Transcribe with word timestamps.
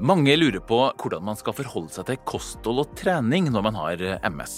Mange 0.00 0.32
lurer 0.32 0.62
på 0.64 0.78
hvordan 0.96 1.26
man 1.28 1.36
skal 1.36 1.52
forholde 1.52 1.92
seg 1.92 2.06
til 2.08 2.16
kosthold 2.24 2.78
og 2.80 2.92
trening 2.96 3.50
når 3.52 3.64
man 3.66 3.76
har 3.76 4.04
MS. 4.32 4.54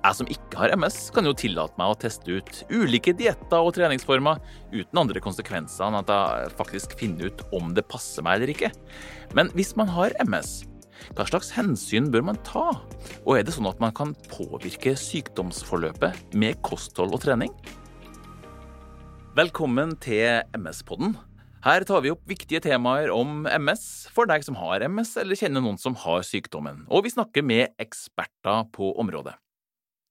Jeg 0.00 0.16
som 0.16 0.30
ikke 0.32 0.56
har 0.56 0.72
MS, 0.72 0.96
kan 1.12 1.28
jo 1.28 1.34
tillate 1.36 1.76
meg 1.76 1.92
å 1.92 1.98
teste 2.00 2.38
ut 2.38 2.62
ulike 2.72 3.12
dietter 3.18 3.60
og 3.60 3.74
treningsformer 3.76 4.40
uten 4.72 5.02
andre 5.02 5.20
konsekvenser 5.20 5.84
enn 5.84 5.98
at 6.00 6.08
jeg 6.14 6.56
faktisk 6.56 6.96
finner 6.96 7.28
ut 7.28 7.44
om 7.52 7.74
det 7.76 7.84
passer 7.92 8.24
meg 8.24 8.38
eller 8.38 8.54
ikke. 8.54 8.72
Men 9.36 9.52
hvis 9.52 9.74
man 9.76 9.92
har 9.92 10.16
MS, 10.24 10.62
hva 11.12 11.28
slags 11.28 11.52
hensyn 11.52 12.08
bør 12.08 12.30
man 12.32 12.40
ta? 12.48 12.70
Og 13.26 13.36
er 13.36 13.44
det 13.44 13.52
sånn 13.52 13.68
at 13.68 13.84
man 13.84 13.92
kan 13.92 14.16
påvirke 14.32 14.96
sykdomsforløpet 14.96 16.32
med 16.40 16.56
kosthold 16.64 17.12
og 17.12 17.26
trening? 17.28 17.52
Velkommen 19.36 19.92
til 20.00 20.40
MS-podden. 20.56 21.20
Her 21.60 21.84
tar 21.84 22.00
vi 22.00 22.08
opp 22.08 22.22
viktige 22.24 22.62
temaer 22.64 23.10
om 23.12 23.42
MS 23.44 23.82
for 24.14 24.24
deg 24.30 24.40
som 24.46 24.56
har 24.56 24.80
MS 24.80 25.10
eller 25.20 25.36
kjenner 25.36 25.60
noen 25.60 25.76
som 25.76 25.92
har 26.06 26.22
sykdommen, 26.24 26.86
og 26.88 27.04
vi 27.04 27.12
snakker 27.12 27.44
med 27.44 27.74
eksperter 27.82 28.62
på 28.72 28.94
området. 29.02 29.34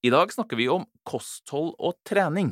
I 0.06 0.12
dag 0.14 0.30
snakker 0.30 0.60
vi 0.60 0.68
om 0.70 0.86
kosthold 1.10 1.72
og 1.82 1.98
trening. 2.06 2.52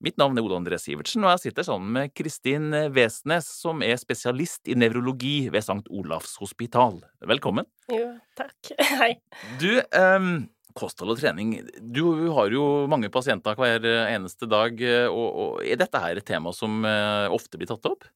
Mitt 0.00 0.16
navn 0.16 0.40
er 0.40 0.46
Ole 0.46 0.56
André 0.56 0.78
Sivertsen, 0.80 1.26
og 1.26 1.34
jeg 1.34 1.42
sitter 1.44 1.68
sammen 1.68 1.92
med 1.92 2.14
Kristin 2.16 2.72
Vesnes, 2.96 3.50
som 3.60 3.84
er 3.84 4.00
spesialist 4.00 4.64
i 4.64 4.78
nevrologi 4.80 5.50
ved 5.52 5.60
St. 5.60 5.84
Olavs 5.92 6.38
hospital. 6.40 7.02
Velkommen. 7.20 7.68
Jo, 7.92 8.14
takk. 8.40 8.72
Hei. 9.02 9.12
Du, 9.60 9.76
um, 9.92 10.48
kosthold 10.76 11.14
og 11.14 11.20
trening. 11.20 11.54
Du 11.80 12.04
har 12.36 12.52
jo 12.52 12.86
mange 12.90 13.10
pasienter 13.12 13.58
hver 13.58 13.86
eneste 14.08 14.48
dag, 14.50 14.78
og, 15.08 15.28
og 15.44 15.64
er 15.64 15.80
dette 15.80 16.02
her 16.02 16.20
et 16.20 16.28
tema 16.28 16.52
som 16.56 16.82
uh, 16.86 17.28
ofte 17.32 17.60
blir 17.60 17.70
tatt 17.70 17.88
opp? 17.90 18.08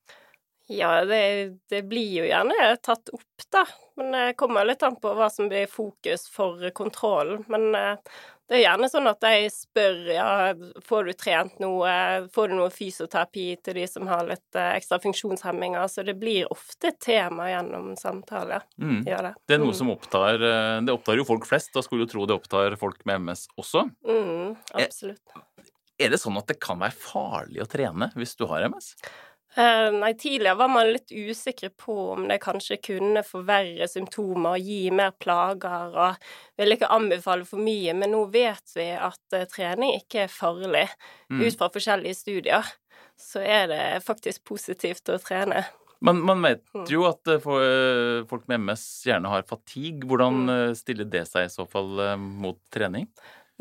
Ja, 0.69 1.05
det, 1.05 1.59
det, 1.71 1.83
blir 1.87 2.23
jo 2.23 2.25
gjerne 2.27 2.73
tatt 2.83 3.13
opp, 3.15 3.45
da. 3.55 3.63
Men 3.97 4.11
det 4.13 4.25
kommer 4.41 4.67
litt 4.67 4.83
an 4.83 4.97
på 4.99 5.13
hva 5.15 5.29
som 5.31 5.47
blir 5.51 5.69
fokus 5.71 6.27
for 6.33 6.65
kontrollen. 6.75 7.45
Men 7.47 7.71
det 8.47 8.61
er 8.61 8.63
gjerne 8.63 8.89
sånn 8.91 9.09
at 9.11 9.25
de 9.25 9.49
spør 9.51 9.97
ja, 10.15 10.27
får 10.87 11.09
du 11.09 11.13
trent 11.19 11.57
noe, 11.63 11.91
får 12.35 12.53
du 12.53 12.55
noe 12.61 12.71
fysioterapi 12.71 13.47
til 13.67 13.81
de 13.81 13.87
som 13.91 14.07
har 14.07 14.23
litt 14.29 14.59
eh, 14.59 14.77
ekstra 14.79 15.01
funksjonshemminger, 15.03 15.83
så 15.91 16.05
det 16.07 16.15
blir 16.21 16.47
ofte 16.55 16.93
et 16.93 17.01
tema 17.03 17.49
gjennom 17.51 17.95
samtaler. 17.99 18.63
Mm. 18.79 19.01
Ja, 19.09 19.19
det. 19.27 19.35
det. 19.43 19.57
er 19.57 19.63
noe 19.65 19.75
mm. 19.75 19.79
som 19.81 19.91
opptar 19.97 20.39
eh, 20.39 20.77
Det 20.87 20.95
opptar 20.95 21.19
jo 21.19 21.27
folk 21.27 21.49
flest, 21.49 21.73
da 21.75 21.83
skulle 21.83 22.07
du 22.07 22.15
tro 22.15 22.29
det 22.29 22.39
opptar 22.39 22.79
folk 22.79 23.03
med 23.09 23.27
MS 23.27 23.49
også. 23.59 23.89
Mm, 24.07 24.55
absolutt. 24.79 25.35
Er, 25.35 25.71
er 26.07 26.15
det 26.15 26.23
sånn 26.23 26.39
at 26.39 26.47
det 26.47 26.61
kan 26.63 26.79
være 26.85 26.95
farlig 26.95 27.65
å 27.65 27.71
trene 27.71 28.13
hvis 28.15 28.39
du 28.39 28.47
har 28.53 28.69
MS? 28.71 28.95
Uh, 29.57 29.89
nei, 29.89 30.11
tidligere 30.21 30.59
var 30.61 30.69
man 30.69 30.91
litt 30.93 31.13
usikre 31.17 31.71
på 31.73 31.95
om 32.13 32.27
det 32.29 32.37
kanskje 32.43 32.77
kunne 32.91 33.23
forverre 33.25 33.87
symptomer 33.89 34.59
og 34.59 34.67
gi 34.69 34.91
mer 34.93 35.15
plager, 35.17 35.97
og 35.97 36.61
ville 36.61 36.77
ikke 36.77 36.91
anbefale 36.93 37.49
for 37.49 37.63
mye, 37.65 37.95
men 37.97 38.13
nå 38.13 38.27
vet 38.35 38.75
vi 38.77 38.91
at 38.93 39.23
uh, 39.33 39.47
trening 39.49 39.95
ikke 39.97 40.27
er 40.27 40.35
farlig. 40.35 40.85
Mm. 41.33 41.41
Ut 41.47 41.57
fra 41.57 41.71
forskjellige 41.73 42.19
studier 42.19 42.69
så 43.17 43.41
er 43.41 43.65
det 43.73 43.81
faktisk 44.05 44.45
positivt 44.45 45.09
å 45.09 45.17
trene. 45.25 45.65
Men 46.05 46.21
man 46.29 46.45
vet 46.45 46.61
mm. 46.77 46.85
jo 46.93 47.07
at 47.09 47.25
uh, 47.33 48.29
folk 48.29 48.45
med 48.53 48.61
MS 48.61 48.85
gjerne 49.09 49.33
har 49.33 49.49
fatigue. 49.49 50.05
Hvordan 50.05 50.45
mm. 50.45 50.77
stiller 50.77 51.09
det 51.09 51.25
seg 51.31 51.49
i 51.49 51.55
så 51.57 51.65
fall 51.65 51.97
mot 52.21 52.61
trening? 52.69 53.09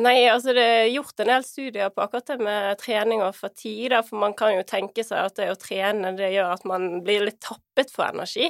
Nei, 0.04 0.26
altså 0.28 0.52
det 0.56 0.64
er 0.64 0.90
gjort 0.92 1.22
en 1.24 1.30
del 1.32 1.46
studier 1.48 1.92
på 1.94 2.04
akkurat 2.04 2.34
det 2.34 2.44
med 2.44 2.80
trening 2.82 3.22
og 3.24 3.36
fatigue, 3.38 4.02
for 4.04 4.20
man 4.20 4.34
kan 4.36 4.58
jo 4.58 4.66
tenke 4.68 5.06
seg 5.08 5.30
at 5.30 5.38
det 5.40 5.54
å 5.54 5.60
trene 5.60 6.12
det 6.18 6.34
gjør 6.34 6.52
at 6.58 6.66
man 6.68 7.00
blir 7.06 7.24
litt 7.30 7.40
tappet 7.44 7.94
for 7.94 8.10
energi. 8.10 8.50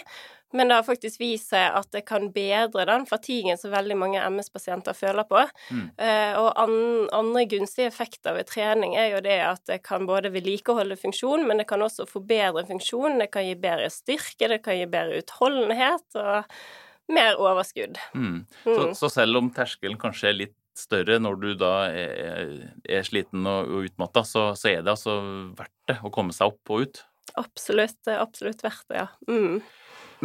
Men 0.55 0.71
det 0.71 0.77
har 0.77 0.85
faktisk 0.87 1.19
vist 1.19 1.51
seg 1.51 1.73
at 1.75 1.89
det 1.91 2.05
kan 2.07 2.29
bedre 2.33 2.85
den 2.87 3.05
fatiguen 3.09 3.59
som 3.59 3.73
veldig 3.73 3.97
mange 3.99 4.21
MS-pasienter 4.23 4.95
føler 4.95 5.27
på. 5.27 5.41
Mm. 5.69 5.85
Eh, 5.99 6.33
og 6.39 6.49
an, 6.61 6.75
andre 7.17 7.43
gunstige 7.51 7.89
effekter 7.91 8.37
ved 8.37 8.47
trening 8.49 8.95
er 8.97 9.11
jo 9.11 9.21
det 9.25 9.37
at 9.43 9.65
det 9.69 9.81
kan 9.85 10.07
både 10.07 10.31
vedlikeholde 10.33 10.97
funksjon, 11.01 11.45
men 11.49 11.61
det 11.61 11.67
kan 11.69 11.83
også 11.83 12.07
forbedre 12.09 12.65
funksjon. 12.69 13.19
Det 13.21 13.29
kan 13.35 13.45
gi 13.45 13.57
bedre 13.59 13.91
styrke, 13.93 14.49
det 14.53 14.61
kan 14.65 14.79
gi 14.79 14.87
bedre 14.89 15.21
utholdenhet 15.21 16.21
og 16.23 16.55
mer 17.13 17.41
overskudd. 17.41 17.99
Mm. 18.15 18.45
Så, 18.63 18.77
mm. 18.79 18.93
så 18.97 19.11
selv 19.13 19.43
om 19.43 19.51
terskelen 19.53 19.99
kanskje 20.01 20.31
er 20.31 20.39
litt 20.45 20.55
større 20.79 21.17
når 21.21 21.39
du 21.41 21.49
da 21.59 21.73
er, 21.89 22.53
er 22.83 23.07
sliten 23.07 23.45
og, 23.49 23.71
og 23.71 23.89
utmatta, 23.89 24.25
så, 24.27 24.47
så, 24.59 24.71
er 24.71 24.85
det 24.85 24.93
altså 24.95 25.17
verdt 25.57 25.75
det 25.89 25.99
å 26.03 26.11
komme 26.13 26.35
seg 26.35 26.53
opp 26.53 26.73
og 26.73 26.85
ut? 26.85 27.01
Absolutt. 27.39 27.97
Det 28.05 28.13
er 28.15 28.23
absolutt 28.23 28.63
verdt 28.63 28.85
det, 28.91 29.03
ja. 29.03 29.07
Mm. 29.29 29.59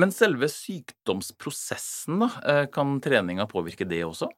Men 0.00 0.12
selve 0.14 0.48
sykdomsprosessen, 0.52 2.20
da, 2.22 2.30
eh, 2.46 2.64
kan 2.72 2.98
treninga 3.02 3.48
påvirke 3.50 3.88
det 3.88 4.04
også? 4.06 4.30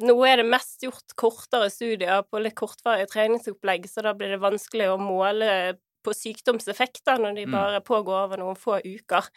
Nå 0.00 0.14
er 0.24 0.40
det 0.40 0.48
mest 0.48 0.80
gjort 0.86 1.12
kortere 1.20 1.68
studier 1.72 2.22
på 2.24 2.40
litt 2.40 2.56
kortvarige 2.56 3.10
treningsopplegg, 3.12 3.84
så 3.90 4.04
da 4.06 4.14
blir 4.16 4.32
det 4.32 4.40
vanskelig 4.40 4.88
å 4.88 5.00
måle 5.00 5.48
på 6.04 6.14
sykdomseffekter 6.16 7.20
når 7.22 7.36
de 7.38 7.46
mm. 7.46 7.54
bare 7.54 7.80
pågår 7.84 8.26
over 8.26 8.42
noen 8.42 8.58
få 8.58 8.78
uker. 8.84 9.28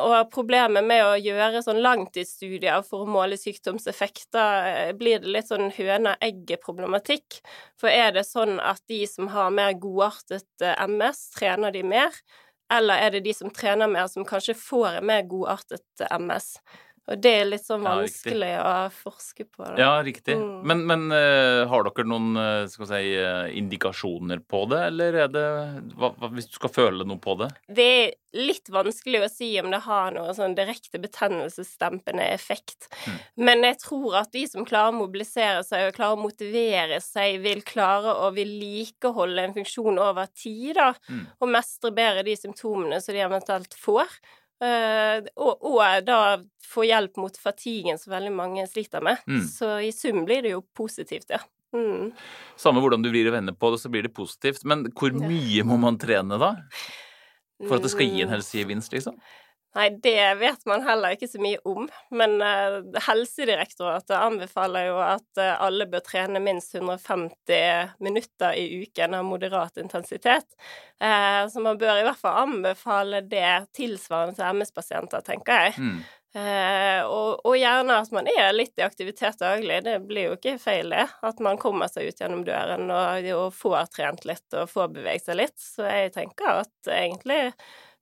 Og 0.00 0.16
problemet 0.32 0.86
med 0.86 1.04
å 1.04 1.16
gjøre 1.20 1.62
sånn 1.64 1.82
langtidsstudier 1.84 2.84
for 2.86 3.04
å 3.04 3.10
måle 3.10 3.38
sykdomseffekter, 3.40 4.68
eh, 4.70 4.92
blir 4.98 5.22
det 5.22 5.34
litt 5.36 5.50
sånn 5.50 5.70
høna-egget-problematikk. 5.76 7.40
For 7.80 7.92
er 7.92 8.14
det 8.16 8.26
sånn 8.28 8.58
at 8.60 8.82
de 8.90 9.02
som 9.10 9.30
har 9.34 9.50
mer 9.54 9.74
godartet 9.80 10.64
eh, 10.64 10.76
MS, 10.86 11.26
trener 11.38 11.74
de 11.74 11.84
mer? 11.86 12.22
Eller 12.70 13.02
er 13.02 13.16
det 13.16 13.24
de 13.26 13.34
som 13.34 13.50
trener 13.50 13.90
mer, 13.90 14.06
som 14.10 14.26
kanskje 14.26 14.54
får 14.58 15.00
mer 15.06 15.26
godartet 15.30 16.04
eh, 16.06 16.18
MS? 16.18 16.54
Og 17.10 17.18
det 17.18 17.30
er 17.40 17.48
litt 17.48 17.66
sånn 17.66 17.82
vanskelig 17.82 18.52
ja, 18.52 18.62
å 18.86 18.90
forske 18.94 19.46
på. 19.48 19.64
Da. 19.64 19.74
Ja, 19.80 19.90
riktig. 20.06 20.36
Mm. 20.38 20.60
Men, 20.70 20.84
men 20.86 21.06
uh, 21.10 21.66
har 21.70 21.86
dere 21.88 22.06
noen 22.06 22.38
uh, 22.38 22.68
skal 22.70 22.86
si, 22.92 23.00
uh, 23.18 23.50
indikasjoner 23.58 24.44
på 24.46 24.62
det, 24.70 24.80
eller 24.92 25.18
er 25.24 25.32
det 25.34 25.46
hva, 25.98 26.12
hva, 26.14 26.30
Hvis 26.36 26.50
du 26.52 26.58
skal 26.60 26.74
føle 26.74 27.06
noe 27.08 27.18
på 27.22 27.34
det? 27.40 27.50
Det 27.66 27.88
er 27.90 28.14
litt 28.38 28.70
vanskelig 28.70 29.24
å 29.24 29.30
si 29.32 29.48
om 29.58 29.72
det 29.72 29.82
har 29.88 30.14
noe 30.14 30.30
sånn 30.36 30.54
direkte 30.54 31.00
betennelsesdempende 31.02 32.28
effekt. 32.30 32.86
Mm. 33.02 33.16
Men 33.48 33.66
jeg 33.66 33.80
tror 33.82 34.20
at 34.22 34.30
de 34.36 34.44
som 34.46 34.66
klarer 34.68 34.94
å 34.94 35.00
mobilisere 35.00 35.64
seg 35.66 35.88
og 35.88 35.96
klarer 35.98 36.14
å 36.14 36.24
motivere 36.28 37.00
seg, 37.02 37.40
vil 37.42 37.64
klare 37.66 38.14
å 38.22 38.30
vedlikeholde 38.36 39.48
en 39.48 39.56
funksjon 39.58 39.98
over 39.98 40.30
tid, 40.30 40.76
da, 40.78 40.92
mm. 41.10 41.24
og 41.42 41.52
mestre 41.58 41.90
bedre 41.96 42.22
de 42.28 42.38
symptomene 42.38 43.02
som 43.02 43.18
de 43.18 43.26
eventuelt 43.26 43.74
får. 43.82 44.20
Uh, 44.60 45.24
og, 45.40 45.62
og, 45.64 45.80
da 46.04 46.40
få 46.70 46.84
hjelp 46.84 47.16
mot 47.18 47.36
fatiguen 47.40 47.98
som 47.98 48.12
veldig 48.12 48.32
mange 48.34 48.66
sliter 48.70 49.02
med. 49.04 49.22
Mm. 49.26 49.42
Så 49.48 49.72
i 49.86 49.90
sum 49.94 50.24
blir 50.28 50.44
det 50.44 50.54
jo 50.54 50.62
positivt, 50.76 51.32
ja. 51.32 51.40
Mm. 51.74 52.10
Samme 52.58 52.82
hvordan 52.82 53.02
du 53.02 53.10
vrir 53.12 53.30
og 53.30 53.36
vender 53.36 53.54
på 53.56 53.70
det, 53.72 53.80
så 53.82 53.90
blir 53.92 54.06
det 54.06 54.14
positivt. 54.14 54.64
Men 54.68 54.88
hvor 54.94 55.14
mye 55.14 55.64
må 55.66 55.78
man 55.80 55.98
trene 56.02 56.38
da? 56.40 56.54
For 57.66 57.76
at 57.76 57.84
det 57.84 57.92
skal 57.92 58.08
gi 58.08 58.22
en 58.22 58.30
mm. 58.30 58.34
helsegevinst, 58.36 58.94
liksom? 58.96 59.16
Nei, 59.74 59.90
det 60.02 60.34
vet 60.34 60.64
man 60.66 60.82
heller 60.82 61.14
ikke 61.14 61.28
så 61.30 61.38
mye 61.42 61.58
om. 61.68 61.86
Men 62.10 62.40
uh, 62.42 62.80
Helsedirektoratet 63.06 64.16
anbefaler 64.18 64.88
jo 64.88 64.96
at 65.04 65.38
uh, 65.38 65.62
alle 65.62 65.86
bør 65.90 66.02
trene 66.08 66.42
minst 66.42 66.74
150 66.74 67.92
minutter 68.02 68.56
i 68.58 68.82
uken 68.82 69.14
av 69.20 69.28
moderat 69.28 69.78
intensitet. 69.78 70.48
Uh, 70.98 71.46
så 71.52 71.62
man 71.62 71.78
bør 71.78 72.00
i 72.00 72.06
hvert 72.08 72.18
fall 72.18 72.48
anbefale 72.48 73.22
det 73.30 73.70
tilsvarende 73.78 74.40
til 74.40 74.58
MS-pasienter, 74.58 75.22
tenker 75.26 75.68
jeg. 75.68 75.76
Mm. 75.78 76.00
Og, 76.30 77.40
og, 77.42 77.56
gjerne 77.58 77.96
at 78.04 78.12
man 78.14 78.28
er 78.30 78.52
litt 78.54 78.78
i 78.78 78.84
aktivitet 78.86 79.40
daglig. 79.40 79.80
Det 79.82 79.96
blir 80.06 80.28
jo 80.28 80.36
ikke 80.36 80.60
feil, 80.62 80.92
det. 80.94 81.08
At 81.26 81.42
man 81.42 81.58
kommer 81.58 81.90
seg 81.90 82.06
ut 82.06 82.22
gjennom 82.22 82.44
døren 82.46 82.86
og, 82.86 83.26
og 83.34 83.56
får 83.58 83.90
trent 83.96 84.22
litt 84.30 84.54
og 84.54 84.70
får 84.70 84.92
beveget 84.94 85.26
seg 85.26 85.40
litt. 85.40 85.56
Så 85.58 85.88
jeg 85.90 86.12
tenker 86.14 86.60
at 86.60 86.92
egentlig 86.94 87.40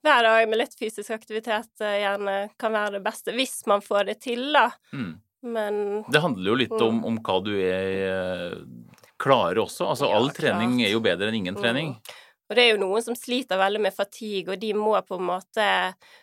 hver 0.03 0.23
dag 0.23 0.49
med 0.51 0.61
litt 0.61 0.77
fysisk 0.79 1.11
aktivitet 1.15 1.83
eh, 1.83 2.01
gjerne 2.03 2.37
kan 2.61 2.75
være 2.75 2.99
det 2.99 3.05
beste, 3.07 3.35
hvis 3.37 3.61
man 3.71 3.83
får 3.85 4.11
det 4.13 4.21
til, 4.27 4.45
da. 4.55 4.69
Mm. 4.93 5.17
Men 5.49 5.83
Det 6.11 6.23
handler 6.23 6.51
jo 6.51 6.57
litt 6.59 6.75
mm. 6.75 6.87
om, 6.87 7.03
om 7.07 7.19
hva 7.23 7.37
du 7.47 7.53
er 7.59 7.91
eh, 8.07 8.57
klarer 9.19 9.63
også. 9.63 9.87
Altså, 9.91 10.09
ja, 10.09 10.19
all 10.19 10.31
trening 10.35 10.81
er 10.83 10.93
jo 10.95 11.03
bedre 11.05 11.31
enn 11.31 11.41
ingen 11.41 11.59
trening. 11.59 11.95
Mm. 11.99 12.17
Og 12.49 12.57
det 12.57 12.63
er 12.65 12.71
jo 12.73 12.81
noen 12.81 13.05
som 13.05 13.17
sliter 13.17 13.61
veldig 13.61 13.81
med 13.85 13.93
fatigue, 13.93 14.55
og 14.55 14.61
de 14.63 14.71
må 14.77 14.95
på 15.05 15.19
en 15.19 15.27
måte 15.29 15.67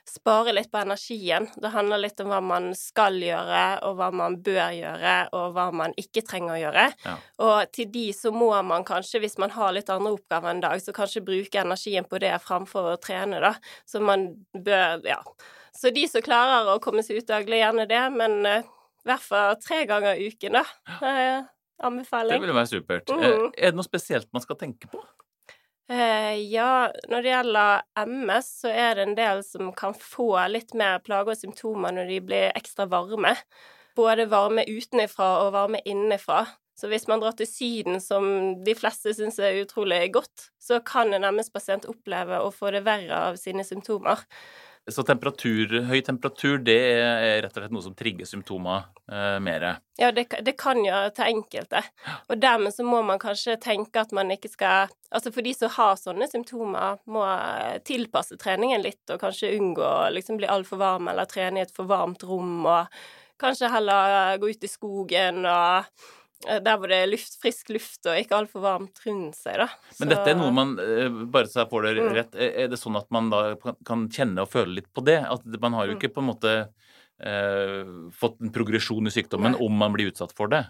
spare 0.10 0.56
litt 0.58 0.72
på 0.74 0.82
energien. 0.82 1.46
Det 1.62 1.70
handler 1.74 2.02
litt 2.02 2.22
om 2.24 2.32
hva 2.34 2.40
man 2.42 2.72
skal 2.78 3.20
gjøre, 3.22 3.66
og 3.86 4.00
hva 4.00 4.10
man 4.10 4.40
bør 4.46 4.74
gjøre, 4.74 5.16
og 5.38 5.54
hva 5.54 5.68
man 5.84 5.94
ikke 6.02 6.26
trenger 6.26 6.56
å 6.56 6.62
gjøre. 6.64 6.86
Ja. 7.06 7.16
Og 7.46 7.76
til 7.78 7.92
de 7.94 8.08
så 8.18 8.34
må 8.34 8.50
man 8.66 8.88
kanskje, 8.88 9.22
hvis 9.22 9.38
man 9.42 9.54
har 9.54 9.76
litt 9.76 9.92
andre 9.94 10.16
oppgaver 10.18 10.50
en 10.50 10.64
dag, 10.66 10.82
så 10.82 10.96
kanskje 10.98 11.26
bruke 11.26 11.62
energien 11.62 12.08
på 12.10 12.22
det 12.24 12.34
framfor 12.42 12.96
å 12.96 13.02
trene, 13.02 13.42
da. 13.44 13.54
Så 13.86 14.02
man 14.02 14.32
bør 14.54 15.06
Ja. 15.06 15.22
Så 15.76 15.92
de 15.92 16.06
som 16.08 16.24
klarer 16.24 16.70
å 16.72 16.80
komme 16.80 17.04
seg 17.04 17.20
ut 17.20 17.28
daglig, 17.28 17.60
gjerne 17.60 17.84
det, 17.90 18.00
men 18.16 18.38
uh, 18.48 18.64
i 19.04 19.10
hvert 19.10 19.26
fall 19.26 19.58
tre 19.60 19.82
ganger 19.90 20.16
i 20.16 20.30
uken, 20.32 20.56
da. 20.56 20.64
Anbefaling. 21.84 22.32
Det 22.32 22.46
ville 22.46 22.56
være 22.56 22.72
supert. 22.72 23.12
Mm. 23.12 23.50
Er 23.52 23.74
det 23.74 23.76
noe 23.76 23.86
spesielt 23.86 24.30
man 24.34 24.42
skal 24.42 24.58
tenke 24.58 24.88
på? 24.88 25.04
Eh, 25.90 26.34
ja, 26.50 26.90
når 27.10 27.22
det 27.22 27.30
gjelder 27.30 27.82
MS, 28.10 28.48
så 28.64 28.72
er 28.74 28.96
det 28.98 29.04
en 29.06 29.18
del 29.18 29.42
som 29.46 29.70
kan 29.78 29.94
få 29.94 30.32
litt 30.50 30.74
mer 30.74 30.98
plager 31.06 31.36
og 31.36 31.38
symptomer 31.38 31.94
når 31.94 32.10
de 32.10 32.20
blir 32.26 32.54
ekstra 32.58 32.88
varme. 32.90 33.36
Både 33.96 34.26
varme 34.32 34.66
utenifra 34.66 35.28
og 35.44 35.54
varme 35.54 35.82
innenfra. 35.86 36.44
Så 36.76 36.90
hvis 36.92 37.06
man 37.08 37.22
drar 37.22 37.38
til 37.38 37.48
Syden, 37.48 38.02
som 38.04 38.26
de 38.66 38.74
fleste 38.76 39.14
syns 39.16 39.38
er 39.40 39.62
utrolig 39.62 40.10
godt, 40.18 40.50
så 40.60 40.82
kan 40.84 41.14
en 41.16 41.24
MS-pasient 41.30 41.86
oppleve 41.88 42.42
å 42.44 42.50
få 42.52 42.74
det 42.76 42.84
verre 42.84 43.22
av 43.30 43.38
sine 43.40 43.64
symptomer. 43.64 44.26
Så 44.92 45.02
temperatur, 45.02 45.72
høy 45.90 45.98
temperatur 46.06 46.60
det 46.62 46.76
er 46.78 47.40
rett 47.42 47.56
og 47.56 47.64
slett 47.64 47.74
noe 47.74 47.82
som 47.82 47.96
trigger 47.98 48.28
symptomer 48.30 48.84
eh, 49.10 49.38
mer? 49.42 49.64
Ja, 49.98 50.12
det, 50.14 50.28
det, 50.46 50.54
kan 50.62 50.78
gjøre 50.86 51.10
til 51.18 51.32
enkelte. 51.32 51.82
Og 52.30 52.38
dermed 52.38 52.76
så 52.76 52.86
må 52.86 53.00
man 53.08 53.18
kanskje 53.22 53.58
tenke 53.62 54.04
at 54.04 54.14
man 54.14 54.30
ikke 54.36 54.52
skal 54.54 54.94
Altså 55.16 55.32
for 55.32 55.46
de 55.46 55.54
som 55.56 55.72
har 55.72 55.94
sånne 55.96 56.26
symptomer, 56.28 56.98
må 57.08 57.24
tilpasse 57.88 58.36
treningen 58.42 58.82
litt 58.84 59.14
og 59.14 59.22
kanskje 59.22 59.54
unngå 59.56 59.86
å 59.86 60.10
liksom 60.12 60.42
bli 60.42 60.50
altfor 60.52 60.82
varm 60.82 61.08
eller 61.08 61.30
trene 61.30 61.62
i 61.62 61.64
et 61.64 61.72
for 61.72 61.88
varmt 61.88 62.26
rom, 62.28 62.66
og 62.68 62.92
kanskje 63.40 63.70
heller 63.72 64.36
gå 64.42 64.50
ut 64.52 64.68
i 64.68 64.72
skogen 64.72 65.46
og 65.48 65.88
der 66.44 66.78
hvor 66.78 66.92
det 66.92 66.98
er 67.02 67.10
luft, 67.10 67.38
frisk 67.42 67.72
luft 67.74 68.06
og 68.10 68.20
ikke 68.20 68.38
altfor 68.38 68.64
varmt 68.66 69.00
rundt 69.06 69.38
seg, 69.38 69.60
da. 69.64 69.70
Så... 69.90 70.02
Men 70.04 70.12
dette 70.12 70.34
er 70.34 70.40
noe 70.40 70.54
man, 70.54 70.76
eh, 70.82 71.22
bare 71.32 71.50
så 71.50 71.64
jeg 71.64 71.72
får 71.72 71.88
det 71.88 71.94
mm. 71.98 72.10
rett, 72.20 72.38
er 72.48 72.70
det 72.72 72.80
sånn 72.82 73.00
at 73.00 73.08
man 73.16 73.32
da 73.34 73.42
kan 73.88 74.08
kjenne 74.12 74.46
og 74.46 74.52
føle 74.52 74.82
litt 74.82 74.92
på 74.94 75.06
det? 75.08 75.22
At 75.24 75.48
man 75.64 75.78
har 75.78 75.90
jo 75.90 75.96
mm. 75.96 76.00
ikke 76.00 76.14
på 76.16 76.24
en 76.24 76.30
måte 76.30 76.56
eh, 76.60 77.82
fått 78.16 78.42
en 78.44 78.54
progresjon 78.56 79.10
i 79.10 79.14
sykdommen 79.16 79.56
Nei. 79.56 79.64
om 79.66 79.82
man 79.86 79.96
blir 79.96 80.12
utsatt 80.12 80.36
for 80.38 80.52
det. 80.52 80.66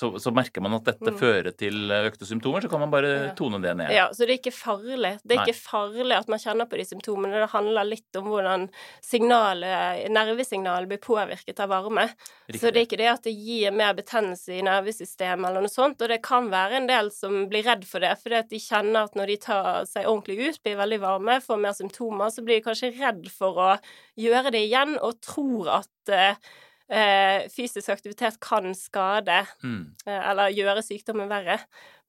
Så, 0.00 0.08
så, 0.22 0.30
merker 0.32 0.64
man 0.64 0.78
at 0.78 0.86
dette 0.86 1.12
mm. 1.12 1.16
fører 1.20 1.52
til 1.52 1.90
økte 1.92 2.24
symptomer, 2.24 2.64
så 2.64 2.70
kan 2.72 2.80
man 2.80 2.92
bare 2.92 3.08
ja. 3.10 3.32
tone 3.36 3.58
det 3.60 3.74
ned. 3.76 3.92
Ja, 3.92 4.06
så 4.16 4.24
det 4.24 4.32
er 4.32 4.38
ikke 4.38 4.54
farlig. 4.56 5.10
Det 5.20 5.34
er 5.34 5.42
Nei. 5.42 5.48
ikke 5.50 5.60
farlig 5.60 6.16
at 6.16 6.30
man 6.32 6.40
kjenner 6.40 6.68
på 6.70 6.78
de 6.80 6.86
symptomene. 6.88 7.42
Det 7.42 7.50
handler 7.52 7.88
litt 7.88 8.18
om 8.20 8.30
hvordan 8.32 8.64
signalet, 9.04 10.06
nervesignalet 10.14 10.88
blir 10.88 11.02
påvirket 11.04 11.60
av 11.60 11.72
varme. 11.74 12.06
Riktig. 12.46 12.62
Så 12.62 12.72
det 12.72 12.80
er 12.80 12.88
ikke 12.88 13.00
det 13.02 13.10
at 13.12 13.28
det 13.28 13.34
gir 13.36 13.76
mer 13.76 13.92
betennelse 13.98 14.56
i 14.56 14.62
nervesystemet 14.64 15.50
eller 15.50 15.66
noe 15.66 15.74
sånt. 15.74 16.00
Og 16.00 16.12
det 16.14 16.20
kan 16.24 16.48
være 16.52 16.80
en 16.80 16.88
del 16.88 17.12
som 17.14 17.42
blir 17.52 17.68
redd 17.68 17.84
for 17.88 18.00
det, 18.06 18.14
fordi 18.22 18.40
at 18.40 18.50
de 18.54 18.62
kjenner 18.62 19.04
at 19.04 19.20
når 19.20 19.34
de 19.34 19.38
tar 19.44 19.84
seg 19.90 20.08
ordentlig 20.08 20.40
ut, 20.48 20.62
blir 20.64 20.80
veldig 20.80 21.02
varme, 21.04 21.38
får 21.44 21.62
mer 21.66 21.76
symptomer, 21.76 22.32
så 22.32 22.46
blir 22.46 22.62
de 22.62 22.66
kanskje 22.70 22.94
redd 22.96 23.28
for 23.34 23.60
å 23.60 23.70
gjøre 24.20 24.56
det 24.56 24.64
igjen, 24.70 24.96
og 25.04 25.20
tror 25.24 25.70
at 25.82 26.16
eh, 26.16 26.50
fysisk 27.52 27.92
aktivitet 27.92 28.40
kan 28.42 28.74
skade 28.74 29.44
mm. 29.62 29.82
eh, 30.06 30.28
eller 30.32 30.54
gjøre 30.54 30.82
sykdommen 30.82 31.30
verre. 31.30 31.60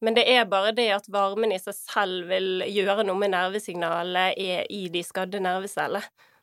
Men 0.01 0.17
det 0.17 0.25
er 0.33 0.49
bare 0.49 0.73
det 0.73 0.87
at 0.95 1.09
varmen 1.13 1.53
i 1.53 1.59
seg 1.61 1.77
selv 1.77 2.31
vil 2.31 2.65
gjøre 2.65 3.05
noe 3.05 3.19
med 3.21 3.35
nervesignalet 3.35 4.39
i, 4.41 4.87
de 4.89 5.03
skadde 5.05 5.41
nervecellene. 5.43 6.01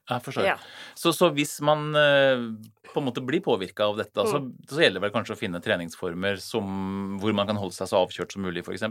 Jeg 0.08 0.24
forstår. 0.24 0.46
Ja. 0.46 0.54
Så, 0.96 1.12
så, 1.12 1.28
hvis 1.36 1.58
man 1.60 1.90
eh, 1.98 2.44
på 2.88 3.00
en 3.00 3.08
måte 3.10 3.20
blir 3.20 3.42
påvirka 3.44 3.90
av 3.90 3.98
dette, 3.98 4.22
mm. 4.24 4.30
så, 4.30 4.40
så, 4.70 4.78
gjelder 4.80 5.02
det 5.02 5.04
vel 5.04 5.12
kanskje 5.18 5.34
å 5.36 5.40
finne 5.40 5.60
treningsformer 5.60 6.40
som, 6.40 7.18
hvor 7.20 7.34
man 7.36 7.50
kan 7.50 7.60
holde 7.60 7.76
seg 7.76 7.90
så 7.90 8.00
avkjørt 8.06 8.32
som 8.32 8.46
mulig, 8.46 8.64
f.eks.? 8.64 8.86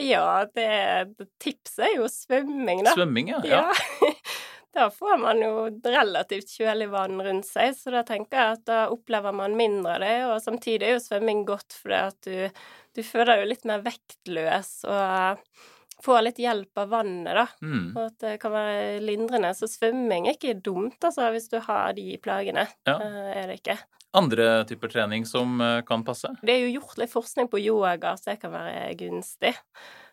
Ja, 0.00 0.44
det, 0.54 0.68
tipset 1.42 1.88
er 1.88 1.96
jo 1.98 2.06
svømming, 2.08 2.84
da. 2.86 2.94
Svømming, 2.96 3.32
ja. 3.34 3.42
ja. 3.44 3.64
da 4.72 4.88
får 4.90 5.18
man 5.20 5.42
jo 5.44 5.66
relativt 5.84 6.54
kjølig 6.56 6.88
vann 6.92 7.20
rundt 7.20 7.48
seg, 7.48 7.74
så 7.76 7.92
da 7.92 8.02
tenker 8.08 8.38
jeg 8.38 8.56
at 8.56 8.64
da 8.68 8.78
opplever 8.92 9.34
man 9.36 9.56
mindre 9.58 9.98
av 9.98 10.04
det. 10.04 10.16
Og 10.30 10.40
samtidig 10.44 10.88
er 10.88 10.96
jo 10.96 11.04
svømming 11.04 11.44
godt 11.48 11.76
fordi 11.76 12.00
at 12.00 12.28
du, 12.28 12.64
du 12.96 13.02
føler 13.04 13.34
deg 13.34 13.42
jo 13.42 13.50
litt 13.52 13.68
mer 13.68 13.84
vektløs 13.84 14.72
og 14.88 15.42
får 16.02 16.22
litt 16.26 16.40
hjelp 16.42 16.82
av 16.82 16.92
vannet, 16.92 17.32
da. 17.36 17.46
Mm. 17.62 17.88
Og 17.94 18.02
at 18.06 18.18
det 18.24 18.36
kan 18.42 18.54
være 18.54 19.00
lindrende. 19.04 19.52
Så 19.54 19.68
svømming 19.70 20.28
er 20.28 20.38
ikke 20.38 20.56
dumt, 20.58 20.98
altså, 20.98 21.28
hvis 21.34 21.50
du 21.52 21.58
har 21.62 21.92
de 21.98 22.06
plagene. 22.22 22.66
Ja. 22.88 22.96
Uh, 22.98 23.30
er 23.36 23.50
det 23.50 23.60
ikke. 23.60 23.78
Andre 24.18 24.48
typer 24.68 24.92
trening 24.92 25.24
som 25.28 25.60
uh, 25.62 25.80
kan 25.88 26.04
passe? 26.04 26.32
Det 26.42 26.56
er 26.56 26.66
jo 26.66 26.78
gjort 26.80 26.98
litt 27.00 27.12
forskning 27.12 27.48
på 27.52 27.62
yoga, 27.62 28.16
så 28.18 28.32
det 28.32 28.40
kan 28.42 28.54
være 28.56 28.90
gunstig. 29.00 29.54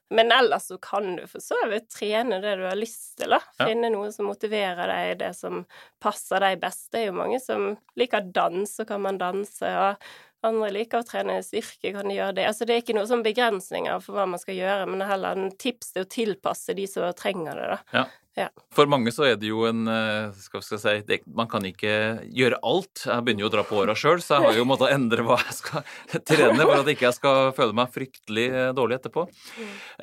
Men 0.09 0.31
ellers 0.33 0.69
så 0.71 0.77
kan 0.81 1.15
du 1.15 1.25
for 1.29 1.43
så 1.43 1.57
vidt 1.69 1.89
trene 1.93 2.39
det 2.41 2.55
du 2.57 2.63
har 2.65 2.77
lyst 2.77 3.19
til, 3.19 3.35
da. 3.35 3.41
Finne 3.61 3.91
ja. 3.91 3.93
noe 3.93 4.09
som 4.13 4.29
motiverer 4.29 4.89
deg, 4.89 5.19
det 5.19 5.33
som 5.37 5.61
passer 6.01 6.41
deg 6.41 6.61
best. 6.63 6.87
Det 6.89 7.03
er 7.03 7.11
jo 7.11 7.19
mange 7.19 7.37
som 7.43 7.69
liker 7.99 8.31
dans, 8.33 8.65
så 8.65 8.87
kan 8.89 9.03
man 9.05 9.21
danse. 9.21 9.69
Og 9.69 10.49
andre 10.49 10.71
liker 10.73 11.03
å 11.03 11.07
trene 11.07 11.37
styrke, 11.45 11.91
kan 11.93 12.09
de 12.09 12.17
gjøre 12.17 12.39
det. 12.39 12.47
Altså 12.49 12.65
det 12.65 12.75
er 12.75 12.83
ikke 12.83 12.95
noen 12.97 13.11
sånn 13.11 13.25
begrensninger 13.25 14.01
for 14.05 14.17
hva 14.17 14.25
man 14.33 14.41
skal 14.41 14.57
gjøre, 14.57 14.87
men 14.89 15.05
heller 15.05 15.37
en 15.37 15.53
tips 15.61 15.93
til 15.93 16.05
å 16.07 16.11
tilpasse 16.17 16.75
de 16.77 16.87
som 16.89 17.05
trenger 17.17 17.59
det, 17.59 17.69
da. 17.75 17.79
Ja. 17.99 18.05
Ja. 18.39 18.47
For 18.71 18.87
mange 18.87 19.11
så 19.11 19.25
er 19.27 19.39
det 19.39 19.49
jo 19.49 19.65
en 19.67 19.83
eh, 19.91 20.37
skal 20.39 20.61
vi 20.63 20.79
si, 20.79 20.93
det, 21.07 21.19
Man 21.27 21.49
kan 21.51 21.65
ikke 21.67 21.91
gjøre 22.31 22.61
alt. 22.63 23.03
Jeg 23.03 23.25
begynner 23.25 23.43
jo 23.43 23.49
å 23.49 23.55
dra 23.57 23.65
på 23.67 23.81
åra 23.81 23.95
sjøl, 23.99 24.23
så 24.23 24.37
jeg 24.37 24.47
har 24.47 24.59
jo 24.61 24.67
måttet 24.69 24.95
endre 24.95 25.25
hva 25.27 25.39
jeg 25.41 25.57
skal 25.57 25.83
trene 26.31 26.61
for 26.63 26.77
at 26.77 26.93
ikke 26.93 27.09
jeg 27.09 27.17
skal 27.19 27.51
føle 27.57 27.75
meg 27.75 27.91
fryktelig 27.95 28.47
eh, 28.53 28.71
dårlig 28.77 28.99
etterpå. 28.99 29.27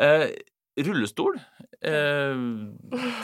Eh, 0.04 0.26
rullestol. 0.86 1.40
Eh, 1.80 2.44